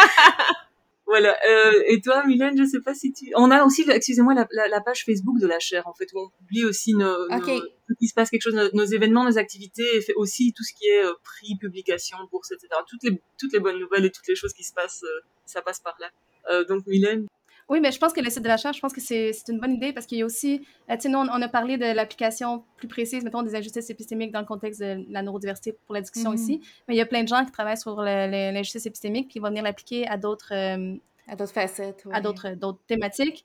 [1.06, 1.36] Voilà.
[1.48, 3.32] Euh, et toi, Mylène, je sais pas si tu.
[3.34, 6.20] On a aussi, excusez-moi, la, la, la page Facebook de la chaire, en fait, où
[6.20, 7.48] on publie aussi nos, Ok.
[7.48, 10.62] nos- il se passe quelque chose, nos, nos événements, nos activités, et fait aussi tout
[10.62, 12.68] ce qui est euh, prix, publication, bourse, etc.
[12.88, 15.62] Toutes les toutes les bonnes nouvelles et toutes les choses qui se passent, euh, ça
[15.62, 16.10] passe par là.
[16.68, 17.26] Donc, Mylène.
[17.70, 19.60] Oui, mais je pense que le site de la chaire, je pense que c'est une
[19.60, 21.78] bonne idée parce qu'il y a aussi, euh, tu sais, nous, on, on a parlé
[21.78, 25.94] de l'application plus précise, mettons, des injustices épistémiques dans le contexte de la neurodiversité pour
[25.94, 26.36] la discussion Mhm.
[26.36, 29.40] ici, mais il y a plein de gens qui travaillent sur l'injustice épistémique puis ils
[29.42, 30.96] vont venir l'appliquer à d'autres euh,
[31.28, 32.04] À d'autres facettes.
[32.12, 32.56] à ouais.
[32.56, 33.44] d'autres thématiques.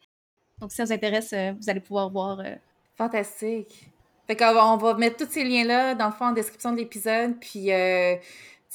[0.59, 2.39] Donc, si ça vous intéresse, euh, vous allez pouvoir voir.
[2.39, 2.55] euh,
[2.97, 3.91] Fantastique.
[4.25, 6.77] Fait qu'on va, on va mettre tous ces liens-là, dans le fond, en description de
[6.77, 7.35] l'épisode.
[7.39, 8.15] Puis, euh,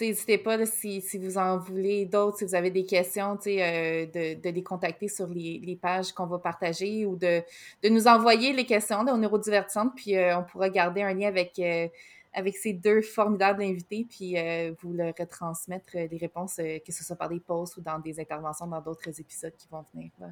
[0.01, 4.41] n'hésitez pas, si, si vous en voulez d'autres, si vous avez des questions, euh, de,
[4.41, 7.43] de les contacter sur les, les pages qu'on va partager ou de,
[7.83, 9.93] de nous envoyer les questions là, au Neurodivertissantes.
[9.97, 11.89] Puis, euh, on pourra garder un lien avec, euh,
[12.33, 14.37] avec ces deux formidables invités, puis
[14.81, 18.67] vous leur retransmettre les réponses, que ce soit par des posts ou dans des interventions
[18.69, 20.11] dans d'autres épisodes qui vont venir.
[20.21, 20.29] Là.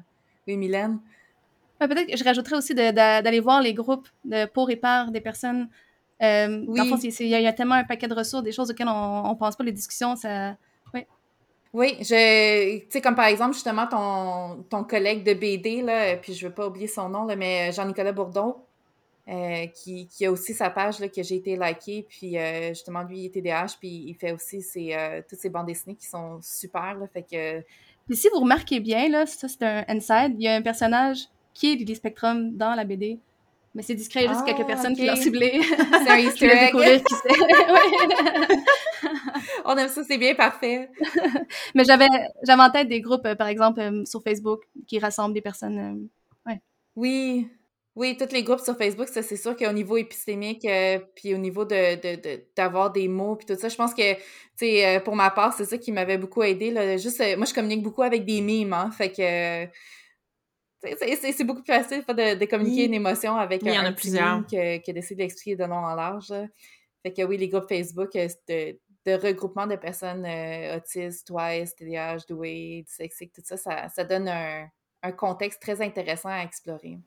[0.47, 0.99] Oui, Mylène?
[1.79, 5.21] Ouais, Peut-être que je rajouterais aussi d'aller voir les groupes de pour et par des
[5.21, 5.69] personnes.
[6.21, 6.79] Euh, Oui.
[7.21, 9.29] Il y, a- il y a tellement un paquet de ressources, des choses auxquelles on
[9.29, 10.55] ne pense pas, les discussions, ça...
[11.71, 16.33] Oui, je, tu sais, comme par exemple, justement, ton, ton collègue de BD, là, puis
[16.33, 18.55] je veux pas oublier son nom, là, mais Jean-Nicolas Bourdon,
[19.27, 23.03] euh, qui, qui a aussi sa page, là, que j'ai été likée, puis euh, justement,
[23.03, 26.07] lui, il est TDAH, puis il fait aussi ses, euh, toutes ses bandes dessinées qui
[26.07, 27.61] sont super, là, fait que...
[28.07, 31.25] Puis si vous remarquez bien, là, ça c'est un inside, il y a un personnage
[31.53, 33.19] qui est Lily Spectrum dans la BD.
[33.79, 35.61] Mais c'est discret, juste Ah, quelques personnes qui l'ont ciblé.
[36.03, 36.73] C'est un easter egg.
[36.73, 37.13] qui.
[37.71, 38.57] Ouais.
[39.63, 40.89] On aime ça, c'est bien parfait.
[41.75, 42.07] Mais j'avais
[42.45, 46.09] j'avais en tête des groupes, euh, par exemple, euh, sur Facebook, qui rassemblent des personnes.
[46.49, 46.53] euh,
[46.97, 47.47] Oui,
[47.95, 51.37] oui, tous les groupes sur Facebook, ça c'est sûr qu'au niveau épistémique, euh, puis au
[51.37, 54.19] niveau de de- de- d'avoir des mots, puis tout ça, je pense que, tu
[54.57, 56.71] sais, pour ma part, c'est ça qui m'avait beaucoup aidé.
[56.71, 59.63] Là, juste, euh, moi, je communique beaucoup avec des mimes, hein, fait que...
[59.63, 59.67] euh,
[60.81, 62.87] C'est beaucoup plus facile de, de communiquer Oui.
[62.87, 64.45] une émotion avec Il y un, en a un plusieurs.
[64.47, 66.31] que, que d'essayer de l'expliquer de long en large.
[67.03, 71.75] Fait que oui, les groupes Facebook euh, de, de regroupement de personnes euh, autistes, twice,
[71.75, 74.67] TDAH, douées, dyslexiques, tout ça, ça, ça donne un,
[75.03, 76.97] un contexte très intéressant à explorer.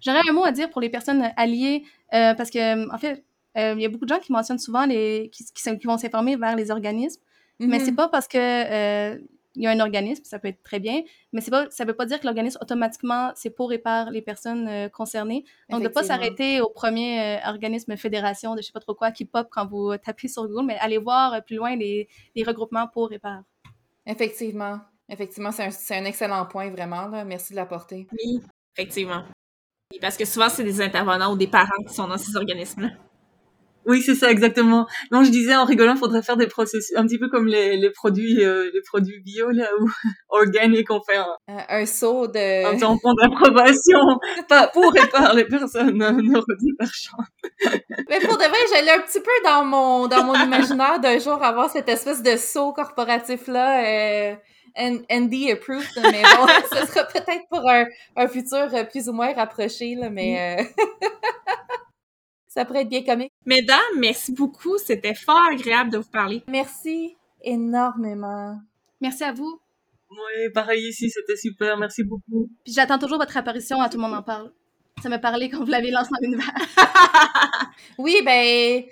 [0.00, 3.24] J'aurais un mot à dire pour les personnes alliées, euh, parce que, en fait,
[3.56, 5.86] euh, il y a beaucoup de gens qui mentionnent souvent les, qui, qui, sont- qui
[5.86, 7.22] vont s'informer vers les organismes,
[7.58, 7.84] mais Mhm.
[7.84, 9.18] c'est pas parce que euh,
[9.56, 11.02] il y a un organisme, ça peut être très bien,
[11.32, 14.22] mais c'est pas, ça veut pas dire que l'organisme automatiquement c'est pour et par les
[14.22, 15.44] personnes euh, concernées.
[15.70, 16.22] Donc de pas Effectivement.
[16.22, 19.66] s'arrêter au premier euh, organisme fédération de je sais pas trop quoi qui pop quand
[19.66, 23.18] vous tapez sur Google, mais aller voir euh, plus loin les, les regroupements pour et
[23.18, 23.42] par.
[24.06, 24.80] Effectivement.
[25.08, 27.06] Effectivement, c'est un, c'est un excellent point, vraiment.
[27.08, 27.24] Là.
[27.24, 28.08] Merci de l'apporter.
[28.12, 28.40] Oui,
[28.76, 29.22] effectivement.
[30.00, 32.90] Parce que souvent, c'est des intervenants ou des parents qui sont dans ces organismes-là.
[33.86, 34.86] Oui, c'est ça exactement.
[35.12, 37.90] Non, je disais en rigolant, faudrait faire des processus un petit peu comme les, les
[37.90, 39.88] produits euh, les produits bio là ou
[40.28, 42.66] organiques, on fait un, Euh, un saut de...
[42.66, 44.00] un tampon d'approbation,
[44.48, 47.26] pas pour et par les personnes euh, neurodivergentes.
[48.08, 51.42] Mais pour de vrai, j'allais un petit peu dans mon, dans mon imaginaire d'un jour
[51.42, 54.34] avoir cette espèce de saut corporatif-là, euh,
[54.78, 59.32] ND approved, mais bon, ce sera peut-être pour un, un futur euh, plus ou moins
[59.32, 60.64] rapproché, là, mais euh,
[62.56, 63.32] ça pourrait être bien comique.
[63.44, 64.78] Mesdames, merci beaucoup.
[64.78, 66.42] C'était fort agréable de vous parler.
[66.48, 68.58] Merci énormément.
[69.00, 69.60] Merci à vous.
[70.10, 72.48] Oui, pareil ici, c'était super, merci beaucoup.
[72.64, 74.52] Puis j'attends toujours votre apparition à Tout le monde en parle.
[75.02, 76.50] Ça m'a parlé quand vous l'avez lancé dans l'univers.
[77.98, 78.84] Oui, ben,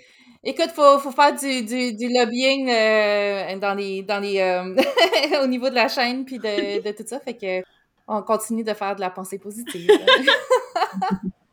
[0.43, 5.47] écoute, faut, faut faire du, du, du lobbying euh, dans les, dans les, euh, au
[5.47, 7.63] niveau de la chaîne puis de, de tout ça, fait que
[8.07, 9.89] on continue de faire de la pensée positive.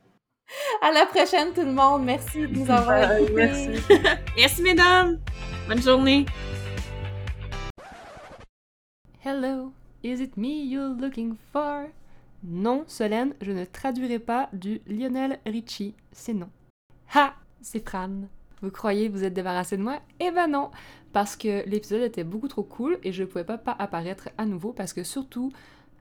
[0.81, 2.03] À la prochaine, tout le monde.
[2.03, 3.33] Merci de nous avoir écoutés.
[3.33, 3.83] merci.
[4.37, 5.19] Merci, mesdames.
[5.67, 6.25] Bonne journée.
[9.23, 9.71] Hello,
[10.03, 11.85] is it me you're looking for?
[12.43, 16.49] Non, Solène, je ne traduirai pas du Lionel Richie, c'est non.
[17.13, 17.35] Ha!
[17.61, 18.21] C'est Fran.
[18.63, 20.01] Vous croyez vous êtes débarrassé de moi?
[20.19, 20.71] Eh ben non!
[21.13, 24.73] Parce que l'épisode était beaucoup trop cool et je pouvais pas, pas apparaître à nouveau
[24.73, 25.51] parce que surtout,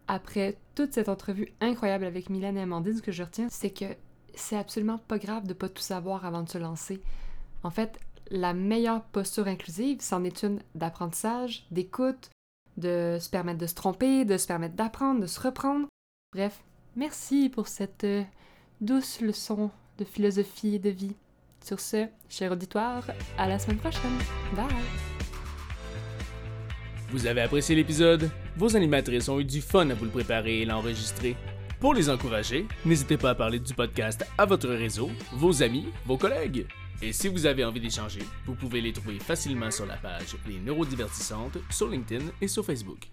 [0.09, 3.85] après toute cette entrevue incroyable avec Mylène et Amandine, ce que je retiens, c'est que
[4.41, 7.01] c'est absolument pas grave de pas tout savoir avant de se lancer.
[7.63, 7.99] En fait,
[8.31, 12.31] la meilleure posture inclusive, c'en est une d'apprentissage, d'écoute,
[12.77, 15.87] de se permettre de se tromper, de se permettre d'apprendre, de se reprendre.
[16.33, 16.63] Bref,
[16.97, 18.23] merci pour cette euh,
[18.81, 21.17] douce leçon de philosophie et de vie.
[21.63, 23.05] Sur ce, cher auditoire,
[23.37, 24.17] à la semaine prochaine.
[24.57, 24.67] Bye!
[27.11, 28.31] Vous avez apprécié l'épisode?
[28.57, 31.37] Vos animatrices ont eu du fun à vous le préparer et l'enregistrer.
[31.81, 36.19] Pour les encourager, n'hésitez pas à parler du podcast à votre réseau, vos amis, vos
[36.19, 36.67] collègues.
[37.01, 40.59] Et si vous avez envie d'échanger, vous pouvez les trouver facilement sur la page Les
[40.59, 43.11] Neurodivertissantes sur LinkedIn et sur Facebook.